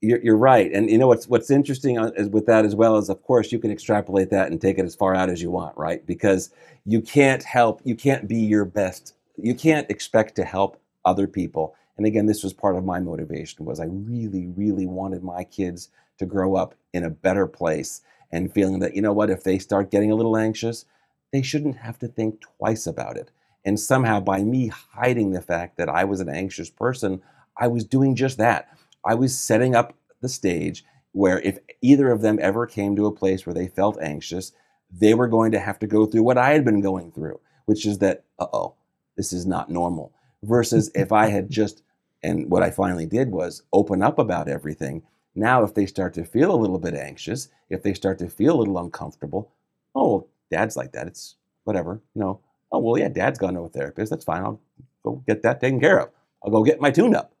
you're, 0.00 0.20
you're 0.22 0.36
right. 0.36 0.72
And 0.72 0.90
you 0.90 0.98
know 0.98 1.08
what's 1.08 1.28
what's 1.28 1.50
interesting 1.50 2.00
with 2.30 2.46
that 2.46 2.64
as 2.64 2.74
well 2.74 2.96
is, 2.96 3.08
of 3.08 3.22
course, 3.22 3.52
you 3.52 3.58
can 3.58 3.70
extrapolate 3.70 4.30
that 4.30 4.50
and 4.50 4.60
take 4.60 4.78
it 4.78 4.84
as 4.84 4.94
far 4.94 5.14
out 5.14 5.30
as 5.30 5.42
you 5.42 5.50
want, 5.50 5.76
right? 5.76 6.04
Because 6.06 6.50
you 6.86 7.00
can't 7.02 7.42
help, 7.42 7.80
you 7.84 7.94
can't 7.94 8.28
be 8.28 8.38
your 8.38 8.64
best, 8.64 9.14
you 9.36 9.54
can't 9.54 9.90
expect 9.90 10.36
to 10.36 10.44
help 10.44 10.80
other 11.04 11.26
people. 11.26 11.74
And 12.00 12.06
again, 12.06 12.24
this 12.24 12.42
was 12.42 12.54
part 12.54 12.76
of 12.76 12.84
my 12.86 12.98
motivation 12.98 13.66
was 13.66 13.78
I 13.78 13.84
really, 13.84 14.46
really 14.46 14.86
wanted 14.86 15.22
my 15.22 15.44
kids 15.44 15.90
to 16.16 16.24
grow 16.24 16.56
up 16.56 16.74
in 16.94 17.04
a 17.04 17.10
better 17.10 17.46
place 17.46 18.00
and 18.32 18.50
feeling 18.50 18.78
that 18.78 18.96
you 18.96 19.02
know 19.02 19.12
what, 19.12 19.28
if 19.28 19.44
they 19.44 19.58
start 19.58 19.90
getting 19.90 20.10
a 20.10 20.14
little 20.14 20.34
anxious, 20.34 20.86
they 21.30 21.42
shouldn't 21.42 21.76
have 21.76 21.98
to 21.98 22.08
think 22.08 22.40
twice 22.40 22.86
about 22.86 23.18
it. 23.18 23.30
And 23.66 23.78
somehow, 23.78 24.18
by 24.18 24.42
me 24.42 24.68
hiding 24.68 25.32
the 25.32 25.42
fact 25.42 25.76
that 25.76 25.90
I 25.90 26.04
was 26.04 26.20
an 26.20 26.30
anxious 26.30 26.70
person, 26.70 27.20
I 27.54 27.66
was 27.66 27.84
doing 27.84 28.16
just 28.16 28.38
that. 28.38 28.74
I 29.04 29.14
was 29.14 29.38
setting 29.38 29.74
up 29.74 29.92
the 30.22 30.28
stage 30.30 30.86
where 31.12 31.40
if 31.40 31.58
either 31.82 32.10
of 32.10 32.22
them 32.22 32.38
ever 32.40 32.66
came 32.66 32.96
to 32.96 33.04
a 33.04 33.14
place 33.14 33.44
where 33.44 33.52
they 33.52 33.68
felt 33.68 34.00
anxious, 34.00 34.52
they 34.90 35.12
were 35.12 35.28
going 35.28 35.52
to 35.52 35.60
have 35.60 35.78
to 35.80 35.86
go 35.86 36.06
through 36.06 36.22
what 36.22 36.38
I 36.38 36.52
had 36.52 36.64
been 36.64 36.80
going 36.80 37.12
through, 37.12 37.40
which 37.66 37.84
is 37.84 37.98
that, 37.98 38.24
uh 38.38 38.46
oh, 38.54 38.76
this 39.18 39.34
is 39.34 39.44
not 39.44 39.68
normal. 39.68 40.14
Versus 40.42 40.90
if 40.94 41.12
I 41.12 41.26
had 41.26 41.50
just, 41.50 41.82
and 42.22 42.50
what 42.50 42.62
I 42.62 42.70
finally 42.70 43.06
did 43.06 43.30
was 43.30 43.62
open 43.72 44.02
up 44.02 44.18
about 44.18 44.48
everything. 44.48 45.02
Now, 45.34 45.62
if 45.62 45.74
they 45.74 45.86
start 45.86 46.12
to 46.14 46.24
feel 46.24 46.52
a 46.54 46.56
little 46.60 46.78
bit 46.78 46.94
anxious, 46.94 47.48
if 47.70 47.82
they 47.82 47.94
start 47.94 48.18
to 48.18 48.28
feel 48.28 48.56
a 48.56 48.58
little 48.60 48.78
uncomfortable, 48.78 49.52
oh, 49.94 50.08
well, 50.08 50.28
dad's 50.50 50.76
like 50.76 50.92
that. 50.92 51.06
It's 51.06 51.36
whatever. 51.64 52.00
No. 52.14 52.40
Oh, 52.72 52.78
well, 52.78 52.98
yeah, 52.98 53.08
dad's 53.08 53.38
gone 53.38 53.54
to 53.54 53.60
a 53.60 53.68
therapist. 53.68 54.10
That's 54.10 54.24
fine. 54.24 54.42
I'll 54.42 54.60
go 55.04 55.22
get 55.26 55.42
that 55.42 55.60
taken 55.60 55.80
care 55.80 56.00
of. 56.00 56.10
I'll 56.44 56.50
go 56.50 56.62
get 56.64 56.80
my 56.80 56.90
tune 56.90 57.14
up. 57.14 57.32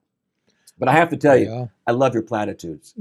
But 0.78 0.88
I 0.88 0.92
have 0.92 1.10
to 1.10 1.16
tell 1.16 1.36
you, 1.36 1.46
Yeah. 1.50 1.66
I 1.86 1.90
love 1.92 2.14
your 2.14 2.22
platitudes. 2.22 2.94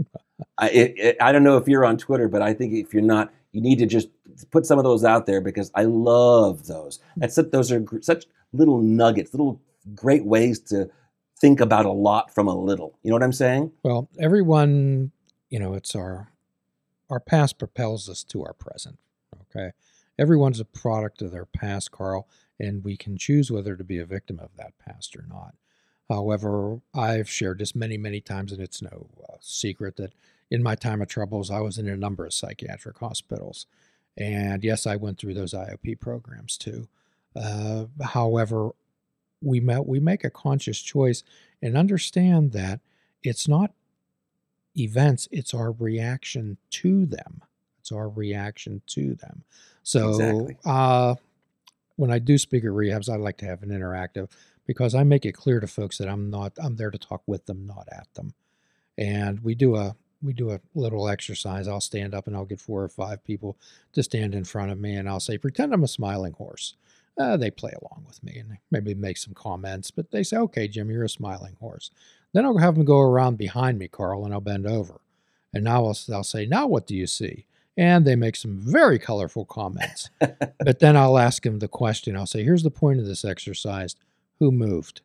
I, 0.58 0.70
it, 0.70 0.94
it, 0.98 1.18
I 1.22 1.32
don't 1.32 1.44
know 1.44 1.58
if 1.58 1.68
you're 1.68 1.86
on 1.86 1.98
Twitter, 1.98 2.28
but 2.28 2.42
I 2.42 2.54
think 2.54 2.74
if 2.74 2.94
you're 2.94 3.04
not, 3.04 3.32
you 3.52 3.62
need 3.62 3.80
to 3.80 3.86
just 3.86 4.10
put 4.52 4.66
some 4.66 4.78
of 4.78 4.84
those 4.84 5.04
out 5.06 5.26
there 5.26 5.40
because 5.42 5.72
I 5.76 5.84
love 5.84 6.68
those. 6.68 7.00
Hmm. 7.14 7.22
That's 7.22 7.36
such- 7.36 7.52
those 7.52 7.72
are 7.72 7.80
gr- 7.80 8.02
such 8.02 8.26
little 8.54 8.80
nuggets, 8.80 9.34
little 9.34 9.62
great 9.96 10.26
ways 10.26 10.60
to 10.62 10.90
think 11.40 11.60
about 11.60 11.86
a 11.86 11.92
lot 11.92 12.34
from 12.34 12.48
a 12.48 12.56
little. 12.56 12.98
You 13.04 13.10
know 13.10 13.16
what 13.16 13.24
I'm 13.24 13.34
saying? 13.34 13.72
Well, 13.84 14.10
everyone, 14.20 15.12
you 15.50 15.60
know, 15.60 15.74
it's 15.74 15.96
our 15.96 16.32
our 17.10 17.20
past 17.20 17.58
propels 17.58 18.08
us 18.08 18.24
to 18.24 18.44
our 18.44 18.54
present. 18.54 19.00
Okay. 19.56 19.72
Everyone's 20.20 20.60
a 20.60 20.66
product 20.66 21.22
of 21.22 21.32
their 21.32 21.46
past, 21.46 21.92
Carl, 21.92 22.28
and 22.60 22.84
we 22.84 22.96
can 22.98 23.18
choose 23.18 23.50
whether 23.50 23.76
to 23.76 23.84
be 23.84 23.98
a 23.98 24.06
victim 24.06 24.40
of 24.40 24.50
that 24.58 24.74
past 24.78 25.16
or 25.16 25.26
not. 25.28 25.56
However, 26.08 26.82
I've 26.94 27.30
shared 27.30 27.60
this 27.60 27.74
many, 27.74 27.98
many 27.98 28.20
times, 28.20 28.52
and 28.52 28.62
it's 28.62 28.82
no 28.82 29.08
uh, 29.28 29.38
secret 29.40 29.96
that 29.98 30.14
in 30.52 30.62
my 30.62 30.76
time 30.76 31.02
of 31.02 31.08
troubles, 31.08 31.50
I 31.50 31.60
was 31.62 31.78
in 31.78 31.88
a 31.88 31.96
number 31.96 32.26
of 32.26 32.34
psychiatric 32.34 32.98
hospitals. 32.98 33.68
And 34.18 34.64
yes, 34.64 34.86
I 34.86 34.96
went 34.96 35.20
through 35.20 35.36
those 35.36 35.54
IOP 35.54 36.00
programs 36.00 36.58
too. 36.58 36.88
Uh, 37.36 37.86
however, 38.04 38.72
we, 39.42 39.60
we 39.60 40.00
make 40.00 40.24
a 40.24 40.30
conscious 40.30 40.80
choice 40.80 41.24
and 41.62 41.78
understand 41.78 42.52
that 42.54 42.80
it's 43.24 43.48
not 43.48 43.72
events, 44.78 45.28
it's 45.32 45.54
our 45.54 45.72
reaction 45.72 46.58
to 46.72 47.06
them. 47.06 47.42
It's 47.80 47.92
our 47.92 48.10
reaction 48.10 48.82
to 48.88 49.16
them. 49.16 49.44
So, 49.84 50.10
Exactly. 50.10 50.58
uh, 50.66 51.16
when 51.96 52.12
I 52.12 52.20
do 52.20 52.38
speaker 52.38 52.72
rehabs, 52.72 53.10
I 53.12 53.18
like 53.18 53.38
to 53.40 53.46
have 53.46 53.62
an 53.62 53.70
interactive 53.70 54.30
because 54.66 54.96
I 54.96 55.04
make 55.04 55.26
it 55.26 55.34
clear 55.34 55.60
to 55.60 55.68
folks 55.68 55.98
that 55.98 56.08
I'm 56.08 56.30
not, 56.30 56.54
I'm 56.58 56.78
there 56.78 56.92
to 56.92 56.98
talk 56.98 57.24
with 57.26 57.46
them, 57.46 57.66
not 57.66 57.90
at 57.92 58.08
them. 58.14 58.34
And 58.98 59.42
we 59.42 59.56
do 59.56 59.76
a, 59.76 59.96
we 60.22 60.32
do 60.34 60.52
a 60.52 60.62
little 60.76 61.10
exercise. 61.10 61.68
I'll 61.68 61.82
stand 61.82 62.14
up 62.14 62.28
and 62.28 62.36
I'll 62.36 62.46
get 62.46 62.62
four 62.62 62.84
or 62.84 62.90
five 62.90 63.24
people 63.24 63.58
to 63.94 64.04
stand 64.04 64.36
in 64.36 64.44
front 64.44 64.72
of 64.72 64.80
me 64.80 64.96
and 64.96 65.10
I'll 65.10 65.20
say, 65.20 65.38
pretend 65.38 65.74
I'm 65.74 65.84
a 65.84 65.88
smiling 65.88 66.34
horse. 66.34 66.76
Uh, 67.20 67.36
they 67.36 67.52
play 67.52 67.74
along 67.82 68.06
with 68.08 68.24
me 68.24 68.38
and 68.38 68.58
maybe 68.72 68.94
make 68.96 69.18
some 69.18 69.34
comments, 69.34 69.92
but 69.92 70.10
they 70.10 70.24
say, 70.24 70.38
okay, 70.38 70.68
Jim, 70.70 70.90
you're 70.90 71.04
a 71.04 71.10
smiling 71.10 71.58
horse. 71.60 71.92
Then 72.34 72.46
I'll 72.46 72.58
have 72.58 72.76
them 72.76 72.86
go 72.86 73.00
around 73.02 73.38
behind 73.38 73.78
me, 73.78 73.90
Carl, 73.90 74.24
and 74.24 74.34
I'll 74.34 74.40
bend 74.40 74.66
over. 74.66 75.02
And 75.54 75.66
now 75.66 75.86
I'll, 75.86 75.98
I'll 76.14 76.24
say, 76.24 76.46
now 76.46 76.66
what 76.66 76.88
do 76.88 76.96
you 76.96 77.08
see? 77.08 77.46
And 77.76 78.06
they 78.06 78.16
make 78.16 78.36
some 78.38 78.58
very 78.58 79.00
colorful 79.00 79.44
comments. 79.46 80.10
but 80.20 80.80
then 80.80 80.96
I'll 80.96 81.18
ask 81.18 81.44
them 81.44 81.60
the 81.60 81.68
question. 81.68 82.16
I'll 82.16 82.26
say, 82.26 82.44
here's 82.44 82.64
the 82.64 82.72
point 82.72 83.00
of 83.00 83.06
this 83.06 83.26
exercise 83.26 83.96
who 84.40 84.52
moved? 84.52 85.02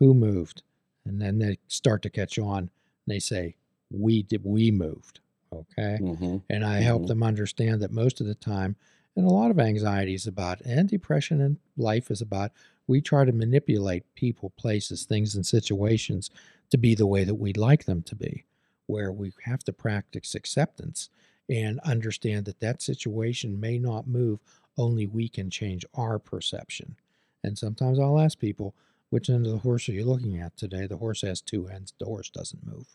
Who 0.00 0.14
moved? 0.14 0.62
And 1.04 1.20
then 1.20 1.38
they 1.38 1.58
start 1.68 2.02
to 2.02 2.10
catch 2.10 2.38
on. 2.38 2.58
And 2.58 2.70
they 3.06 3.18
say, 3.20 3.54
we 3.90 4.22
did, 4.24 4.44
we 4.44 4.70
moved. 4.72 5.20
Okay. 5.52 5.98
hmm 6.00 6.38
And 6.50 6.64
I 6.64 6.80
help 6.80 7.02
Mhm. 7.02 7.06
them 7.08 7.22
understand 7.22 7.82
that 7.82 7.92
most 7.92 8.20
of 8.20 8.26
the 8.26 8.34
time, 8.34 8.74
and 9.16 9.26
a 9.26 9.30
lot 9.32 9.50
of 9.50 9.58
anxiety 9.58 10.14
is 10.14 10.26
about, 10.26 10.60
and 10.62 10.88
depression 10.88 11.40
in 11.40 11.58
life 11.76 12.10
is 12.10 12.20
about, 12.20 12.52
we 12.86 13.00
try 13.00 13.24
to 13.24 13.32
manipulate 13.32 14.14
people, 14.14 14.50
places, 14.50 15.04
things, 15.04 15.34
and 15.34 15.46
situations 15.46 16.30
to 16.70 16.78
be 16.78 16.94
the 16.94 17.06
way 17.06 17.24
that 17.24 17.34
we'd 17.34 17.56
like 17.56 17.84
them 17.84 18.02
to 18.02 18.14
be, 18.14 18.44
where 18.86 19.12
we 19.12 19.32
have 19.44 19.62
to 19.64 19.72
practice 19.72 20.34
acceptance 20.34 21.10
and 21.48 21.80
understand 21.80 22.46
that 22.46 22.60
that 22.60 22.80
situation 22.80 23.60
may 23.60 23.78
not 23.78 24.06
move, 24.06 24.40
only 24.78 25.06
we 25.06 25.28
can 25.28 25.50
change 25.50 25.84
our 25.94 26.18
perception. 26.18 26.96
And 27.44 27.58
sometimes 27.58 27.98
I'll 27.98 28.18
ask 28.18 28.38
people, 28.38 28.74
which 29.10 29.28
end 29.28 29.46
of 29.46 29.52
the 29.52 29.58
horse 29.58 29.88
are 29.88 29.92
you 29.92 30.06
looking 30.06 30.40
at 30.40 30.56
today? 30.56 30.86
The 30.86 30.96
horse 30.96 31.20
has 31.22 31.42
two 31.42 31.68
ends, 31.68 31.92
the 31.98 32.06
horse 32.06 32.30
doesn't 32.30 32.66
move. 32.66 32.86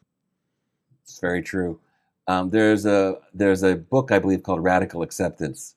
It's 1.03 1.19
very 1.19 1.43
true. 1.43 1.79
Um, 2.27 2.49
there's 2.49 2.85
a 2.85 3.19
there's 3.33 3.63
a 3.63 3.75
book 3.75 4.11
I 4.11 4.19
believe 4.19 4.43
called 4.43 4.63
Radical 4.63 5.01
Acceptance, 5.01 5.75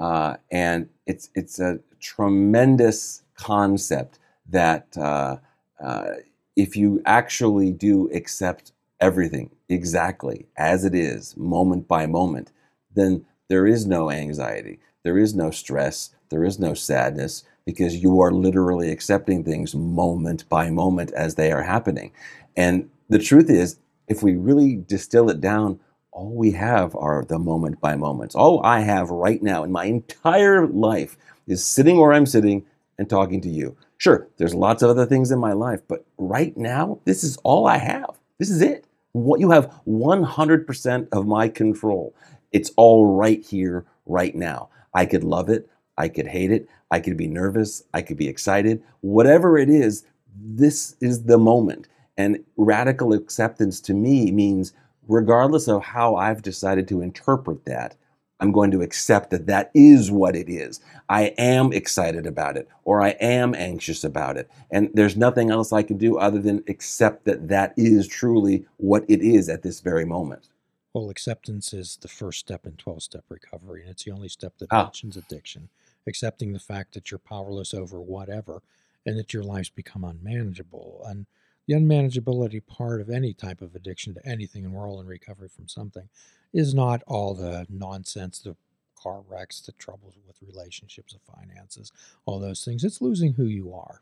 uh, 0.00 0.36
and 0.50 0.88
it's 1.06 1.30
it's 1.36 1.60
a 1.60 1.78
tremendous 2.00 3.22
concept 3.36 4.18
that 4.48 4.96
uh, 4.98 5.36
uh, 5.80 6.14
if 6.56 6.76
you 6.76 7.02
actually 7.06 7.70
do 7.70 8.10
accept 8.12 8.72
everything 9.00 9.50
exactly 9.68 10.46
as 10.56 10.84
it 10.84 10.94
is, 10.94 11.36
moment 11.36 11.86
by 11.86 12.06
moment, 12.06 12.50
then 12.94 13.24
there 13.48 13.66
is 13.66 13.86
no 13.86 14.10
anxiety. 14.10 14.78
there 15.02 15.18
is 15.18 15.34
no 15.34 15.50
stress, 15.50 16.10
there 16.28 16.44
is 16.44 16.58
no 16.58 16.74
sadness, 16.74 17.44
because 17.64 18.02
you 18.02 18.20
are 18.20 18.32
literally 18.32 18.90
accepting 18.90 19.44
things 19.44 19.74
moment 19.74 20.48
by 20.48 20.70
moment 20.70 21.12
as 21.12 21.34
they 21.34 21.52
are 21.52 21.62
happening. 21.62 22.12
And 22.56 22.90
the 23.08 23.18
truth 23.18 23.48
is, 23.50 23.78
if 24.08 24.22
we 24.22 24.36
really 24.36 24.76
distill 24.76 25.30
it 25.30 25.40
down, 25.40 25.80
all 26.20 26.34
we 26.34 26.52
have 26.52 26.94
are 26.96 27.24
the 27.24 27.38
moment 27.38 27.80
by 27.80 27.96
moments. 27.96 28.34
All 28.34 28.60
I 28.62 28.80
have 28.80 29.08
right 29.08 29.42
now 29.42 29.64
in 29.64 29.72
my 29.72 29.86
entire 29.86 30.66
life 30.66 31.16
is 31.46 31.64
sitting 31.64 31.98
where 31.98 32.12
I'm 32.12 32.26
sitting 32.26 32.66
and 32.98 33.08
talking 33.08 33.40
to 33.40 33.48
you. 33.48 33.74
Sure, 33.96 34.28
there's 34.36 34.54
lots 34.54 34.82
of 34.82 34.90
other 34.90 35.06
things 35.06 35.30
in 35.30 35.38
my 35.38 35.54
life, 35.54 35.80
but 35.88 36.04
right 36.18 36.54
now, 36.58 36.98
this 37.06 37.24
is 37.24 37.38
all 37.38 37.66
I 37.66 37.78
have. 37.78 38.18
This 38.36 38.50
is 38.50 38.60
it. 38.60 38.84
What 39.12 39.40
you 39.40 39.50
have 39.50 39.72
100% 39.88 41.08
of 41.10 41.26
my 41.26 41.48
control. 41.48 42.14
It's 42.52 42.70
all 42.76 43.06
right 43.06 43.42
here, 43.42 43.86
right 44.04 44.34
now. 44.34 44.68
I 44.92 45.06
could 45.06 45.24
love 45.24 45.48
it. 45.48 45.70
I 45.96 46.08
could 46.08 46.26
hate 46.26 46.52
it. 46.52 46.68
I 46.90 47.00
could 47.00 47.16
be 47.16 47.28
nervous. 47.28 47.82
I 47.94 48.02
could 48.02 48.18
be 48.18 48.28
excited. 48.28 48.82
Whatever 49.00 49.56
it 49.56 49.70
is, 49.70 50.04
this 50.38 50.96
is 51.00 51.24
the 51.24 51.38
moment. 51.38 51.88
And 52.18 52.44
radical 52.58 53.14
acceptance 53.14 53.80
to 53.82 53.94
me 53.94 54.30
means, 54.30 54.74
regardless 55.08 55.68
of 55.68 55.82
how 55.82 56.16
I've 56.16 56.42
decided 56.42 56.88
to 56.88 57.00
interpret 57.00 57.64
that, 57.64 57.96
I'm 58.40 58.52
going 58.52 58.70
to 58.70 58.80
accept 58.80 59.30
that 59.30 59.46
that 59.46 59.70
is 59.74 60.10
what 60.10 60.34
it 60.34 60.48
is. 60.48 60.80
I 61.08 61.34
am 61.36 61.72
excited 61.72 62.26
about 62.26 62.56
it 62.56 62.68
or 62.84 63.02
I 63.02 63.10
am 63.20 63.54
anxious 63.54 64.02
about 64.02 64.38
it. 64.38 64.50
And 64.70 64.90
there's 64.94 65.16
nothing 65.16 65.50
else 65.50 65.72
I 65.72 65.82
can 65.82 65.98
do 65.98 66.16
other 66.16 66.38
than 66.38 66.64
accept 66.66 67.26
that 67.26 67.48
that 67.48 67.74
is 67.76 68.08
truly 68.08 68.64
what 68.78 69.04
it 69.08 69.20
is 69.20 69.48
at 69.48 69.62
this 69.62 69.80
very 69.80 70.06
moment. 70.06 70.48
Well, 70.94 71.10
acceptance 71.10 71.72
is 71.72 71.98
the 72.00 72.08
first 72.08 72.40
step 72.40 72.66
in 72.66 72.72
12 72.72 73.02
step 73.02 73.24
recovery, 73.28 73.82
and 73.82 73.90
it's 73.90 74.04
the 74.04 74.10
only 74.10 74.28
step 74.28 74.54
that 74.58 74.68
ah. 74.72 74.84
mentions 74.84 75.16
addiction. 75.16 75.68
Accepting 76.06 76.52
the 76.52 76.58
fact 76.58 76.94
that 76.94 77.10
you're 77.10 77.18
powerless 77.18 77.74
over 77.74 78.00
whatever 78.00 78.62
and 79.06 79.18
that 79.18 79.32
your 79.32 79.44
life's 79.44 79.68
become 79.68 80.02
unmanageable. 80.02 81.02
And 81.06 81.26
the 81.70 81.76
unmanageability 81.76 82.66
part 82.66 83.00
of 83.00 83.08
any 83.08 83.32
type 83.32 83.62
of 83.62 83.76
addiction 83.76 84.12
to 84.12 84.26
anything, 84.26 84.64
and 84.64 84.74
we're 84.74 84.88
all 84.88 85.00
in 85.00 85.06
recovery 85.06 85.48
from 85.48 85.68
something, 85.68 86.08
is 86.52 86.74
not 86.74 87.00
all 87.06 87.32
the 87.32 87.64
nonsense, 87.70 88.40
the 88.40 88.56
car 89.00 89.22
wrecks, 89.28 89.60
the 89.60 89.72
troubles 89.72 90.14
with 90.26 90.36
relationships, 90.42 91.12
the 91.12 91.32
finances, 91.32 91.92
all 92.26 92.40
those 92.40 92.64
things. 92.64 92.82
It's 92.82 93.00
losing 93.00 93.34
who 93.34 93.44
you 93.44 93.72
are. 93.72 94.00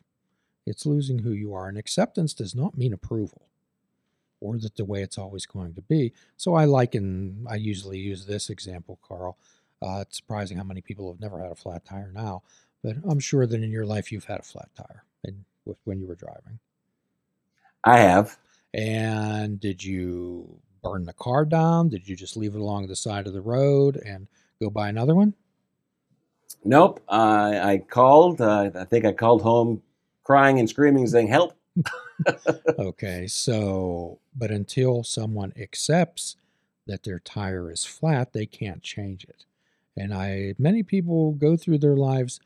It's 0.64 0.86
losing 0.86 1.18
who 1.18 1.32
you 1.32 1.52
are. 1.52 1.68
And 1.68 1.76
acceptance 1.76 2.32
does 2.32 2.54
not 2.54 2.78
mean 2.78 2.94
approval 2.94 3.42
or 4.40 4.56
that 4.56 4.76
the 4.76 4.84
way 4.86 5.02
it's 5.02 5.18
always 5.18 5.44
going 5.44 5.74
to 5.74 5.82
be. 5.82 6.14
So 6.38 6.54
I 6.54 6.64
liken, 6.64 7.46
I 7.50 7.56
usually 7.56 7.98
use 7.98 8.24
this 8.24 8.48
example, 8.48 8.98
Carl. 9.06 9.36
Uh, 9.82 10.04
it's 10.06 10.16
surprising 10.16 10.56
how 10.56 10.64
many 10.64 10.80
people 10.80 11.12
have 11.12 11.20
never 11.20 11.38
had 11.42 11.52
a 11.52 11.56
flat 11.56 11.84
tire 11.84 12.12
now, 12.14 12.42
but 12.82 12.96
I'm 13.06 13.20
sure 13.20 13.46
that 13.46 13.62
in 13.62 13.70
your 13.70 13.84
life 13.84 14.10
you've 14.10 14.24
had 14.24 14.40
a 14.40 14.44
flat 14.44 14.70
tire 14.74 15.04
and 15.22 15.44
when 15.84 16.00
you 16.00 16.06
were 16.06 16.14
driving. 16.14 16.60
I 17.84 17.98
have. 17.98 18.36
And 18.74 19.58
did 19.60 19.82
you 19.82 20.60
burn 20.82 21.04
the 21.04 21.12
car 21.14 21.44
down? 21.44 21.88
Did 21.88 22.08
you 22.08 22.16
just 22.16 22.36
leave 22.36 22.54
it 22.54 22.60
along 22.60 22.86
the 22.86 22.96
side 22.96 23.26
of 23.26 23.32
the 23.32 23.40
road 23.40 23.96
and 24.04 24.28
go 24.60 24.70
buy 24.70 24.88
another 24.88 25.14
one? 25.14 25.34
Nope. 26.64 27.02
Uh, 27.08 27.60
I 27.62 27.78
called. 27.78 28.40
Uh, 28.40 28.70
I 28.74 28.84
think 28.84 29.04
I 29.04 29.12
called 29.12 29.42
home 29.42 29.82
crying 30.24 30.58
and 30.58 30.68
screaming, 30.68 31.06
saying, 31.06 31.28
Help. 31.28 31.54
okay. 32.78 33.26
So, 33.26 34.18
but 34.36 34.50
until 34.50 35.02
someone 35.04 35.52
accepts 35.58 36.36
that 36.86 37.04
their 37.04 37.18
tire 37.20 37.70
is 37.70 37.84
flat, 37.84 38.32
they 38.32 38.46
can't 38.46 38.82
change 38.82 39.24
it. 39.24 39.44
And 39.96 40.12
I, 40.12 40.54
many 40.58 40.82
people 40.82 41.32
go 41.32 41.56
through 41.56 41.78
their 41.78 41.96
lives 41.96 42.40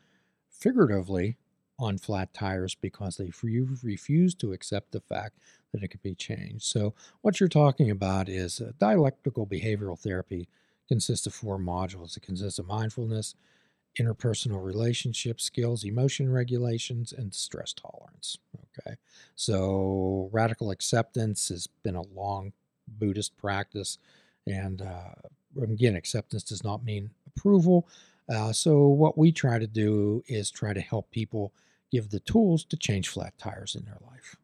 figuratively 0.49 1.37
on 1.79 1.97
flat 1.97 2.33
tires 2.33 2.75
because 2.75 3.17
they 3.17 3.31
refuse 3.83 4.35
to 4.35 4.53
accept 4.53 4.91
the 4.91 5.01
fact 5.01 5.39
that 5.71 5.83
it 5.83 5.89
can 5.89 5.99
be 6.03 6.15
changed. 6.15 6.63
So, 6.63 6.93
what 7.21 7.39
you're 7.39 7.49
talking 7.49 7.89
about 7.89 8.29
is 8.29 8.61
uh, 8.61 8.71
dialectical 8.79 9.47
behavioral 9.47 9.99
therapy 9.99 10.47
consists 10.87 11.25
of 11.25 11.33
four 11.33 11.57
modules. 11.57 12.15
It 12.15 12.23
consists 12.23 12.59
of 12.59 12.67
mindfulness, 12.67 13.35
interpersonal 13.99 14.63
relationship 14.63 15.41
skills, 15.41 15.83
emotion 15.83 16.31
regulations, 16.31 17.13
and 17.13 17.33
stress 17.33 17.73
tolerance. 17.73 18.37
Okay, 18.79 18.95
so 19.35 20.29
radical 20.31 20.71
acceptance 20.71 21.49
has 21.49 21.67
been 21.67 21.95
a 21.95 22.07
long 22.13 22.53
Buddhist 22.87 23.37
practice, 23.37 23.97
and 24.47 24.81
uh, 24.81 25.13
again, 25.61 25.95
acceptance 25.95 26.43
does 26.43 26.63
not 26.63 26.83
mean 26.83 27.11
approval. 27.27 27.87
Uh, 28.29 28.53
so, 28.53 28.87
what 28.87 29.17
we 29.17 29.31
try 29.31 29.59
to 29.59 29.67
do 29.67 30.23
is 30.27 30.49
try 30.49 30.73
to 30.73 30.81
help 30.81 31.09
people 31.11 31.53
give 31.91 32.09
the 32.09 32.19
tools 32.21 32.63
to 32.65 32.77
change 32.77 33.09
flat 33.09 33.37
tires 33.37 33.75
in 33.75 33.85
their 33.85 33.99
life. 34.09 34.35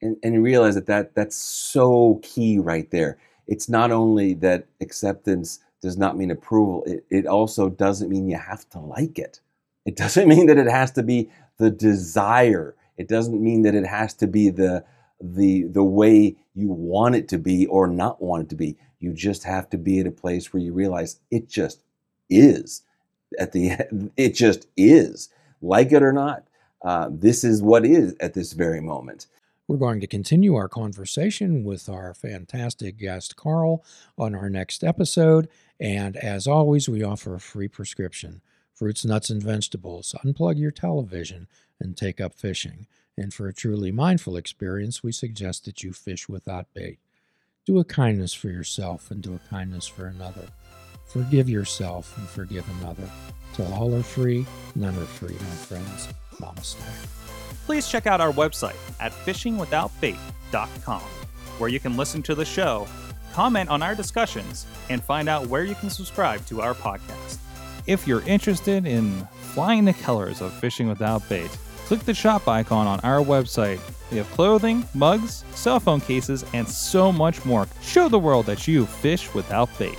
And, 0.00 0.16
and 0.22 0.42
realize 0.42 0.74
that, 0.76 0.86
that 0.86 1.14
that's 1.14 1.36
so 1.36 2.20
key 2.22 2.58
right 2.58 2.90
there. 2.90 3.18
It's 3.46 3.68
not 3.68 3.90
only 3.90 4.34
that 4.34 4.66
acceptance 4.80 5.60
does 5.82 5.98
not 5.98 6.16
mean 6.16 6.30
approval, 6.30 6.82
it, 6.86 7.04
it 7.10 7.26
also 7.26 7.68
doesn't 7.68 8.08
mean 8.08 8.28
you 8.28 8.38
have 8.38 8.68
to 8.70 8.78
like 8.78 9.18
it. 9.18 9.40
It 9.84 9.96
doesn't 10.04 10.28
mean 10.28 10.46
that 10.46 10.58
it 10.58 10.70
has 10.70 10.90
to 10.92 11.02
be 11.02 11.30
the 11.58 11.70
desire. 11.70 12.74
It 12.96 13.08
doesn't 13.08 13.42
mean 13.42 13.62
that 13.62 13.74
it 13.74 13.86
has 13.86 14.14
to 14.14 14.26
be 14.26 14.50
the 14.50 14.84
the 15.20 15.64
the 15.64 15.84
way 15.84 16.36
you 16.54 16.68
want 16.70 17.14
it 17.14 17.28
to 17.28 17.38
be 17.38 17.66
or 17.66 17.86
not 17.86 18.22
want 18.22 18.44
it 18.44 18.48
to 18.50 18.56
be. 18.56 18.76
You 19.00 19.12
just 19.12 19.44
have 19.44 19.68
to 19.70 19.78
be 19.78 20.00
at 20.00 20.06
a 20.06 20.10
place 20.10 20.52
where 20.52 20.62
you 20.62 20.72
realize 20.72 21.20
it 21.30 21.48
just 21.48 21.82
is. 22.38 22.82
At 23.38 23.52
the 23.52 24.12
it 24.16 24.34
just 24.34 24.66
is, 24.76 25.28
like 25.60 25.92
it 25.92 26.02
or 26.02 26.12
not. 26.12 26.44
Uh, 26.82 27.08
this 27.10 27.44
is 27.44 27.62
what 27.62 27.86
is 27.86 28.14
at 28.20 28.34
this 28.34 28.52
very 28.52 28.80
moment. 28.80 29.26
We're 29.66 29.78
going 29.78 30.00
to 30.00 30.06
continue 30.06 30.54
our 30.56 30.68
conversation 30.68 31.64
with 31.64 31.88
our 31.88 32.12
fantastic 32.12 32.98
guest, 32.98 33.36
Carl, 33.36 33.82
on 34.18 34.34
our 34.34 34.50
next 34.50 34.84
episode. 34.84 35.48
And 35.80 36.18
as 36.18 36.46
always, 36.46 36.86
we 36.86 37.02
offer 37.02 37.34
a 37.34 37.40
free 37.40 37.68
prescription 37.68 38.42
fruits, 38.74 39.04
nuts, 39.04 39.30
and 39.30 39.42
vegetables. 39.42 40.14
Unplug 40.24 40.58
your 40.58 40.72
television 40.72 41.46
and 41.80 41.96
take 41.96 42.20
up 42.20 42.34
fishing. 42.34 42.86
And 43.16 43.32
for 43.32 43.46
a 43.46 43.54
truly 43.54 43.92
mindful 43.92 44.36
experience, 44.36 45.02
we 45.02 45.12
suggest 45.12 45.64
that 45.64 45.82
you 45.82 45.92
fish 45.92 46.28
without 46.28 46.66
bait. 46.74 46.98
Do 47.64 47.78
a 47.78 47.84
kindness 47.84 48.34
for 48.34 48.48
yourself 48.48 49.10
and 49.10 49.22
do 49.22 49.34
a 49.34 49.48
kindness 49.48 49.86
for 49.86 50.06
another. 50.06 50.48
Forgive 51.06 51.48
yourself 51.48 52.16
and 52.18 52.28
forgive 52.28 52.68
another. 52.80 53.08
Till 53.54 53.72
all 53.72 53.94
are 53.94 54.02
free, 54.02 54.44
none 54.74 54.96
are 54.96 55.04
free, 55.04 55.34
my 55.34 55.56
friends. 55.56 56.08
Namaste. 56.40 56.76
Please 57.66 57.88
check 57.88 58.06
out 58.06 58.20
our 58.20 58.32
website 58.32 58.76
at 59.00 59.12
fishingwithoutbait.com, 59.12 61.00
where 61.58 61.70
you 61.70 61.80
can 61.80 61.96
listen 61.96 62.22
to 62.22 62.34
the 62.34 62.44
show, 62.44 62.86
comment 63.32 63.70
on 63.70 63.82
our 63.82 63.94
discussions, 63.94 64.66
and 64.90 65.02
find 65.02 65.28
out 65.28 65.46
where 65.46 65.64
you 65.64 65.74
can 65.76 65.88
subscribe 65.88 66.44
to 66.46 66.60
our 66.60 66.74
podcast. 66.74 67.38
If 67.86 68.06
you're 68.06 68.22
interested 68.22 68.86
in 68.86 69.26
flying 69.40 69.84
the 69.84 69.92
colors 69.92 70.40
of 70.40 70.52
Fishing 70.54 70.88
Without 70.88 71.26
Bait, 71.28 71.50
click 71.86 72.00
the 72.00 72.14
shop 72.14 72.48
icon 72.48 72.86
on 72.86 72.98
our 73.00 73.20
website. 73.20 73.78
We 74.10 74.16
have 74.18 74.30
clothing, 74.30 74.86
mugs, 74.94 75.44
cell 75.54 75.80
phone 75.80 76.00
cases, 76.00 76.44
and 76.54 76.68
so 76.68 77.12
much 77.12 77.44
more. 77.44 77.68
Show 77.82 78.08
the 78.08 78.18
world 78.18 78.46
that 78.46 78.66
you 78.66 78.86
fish 78.86 79.32
without 79.34 79.68
bait. 79.78 79.98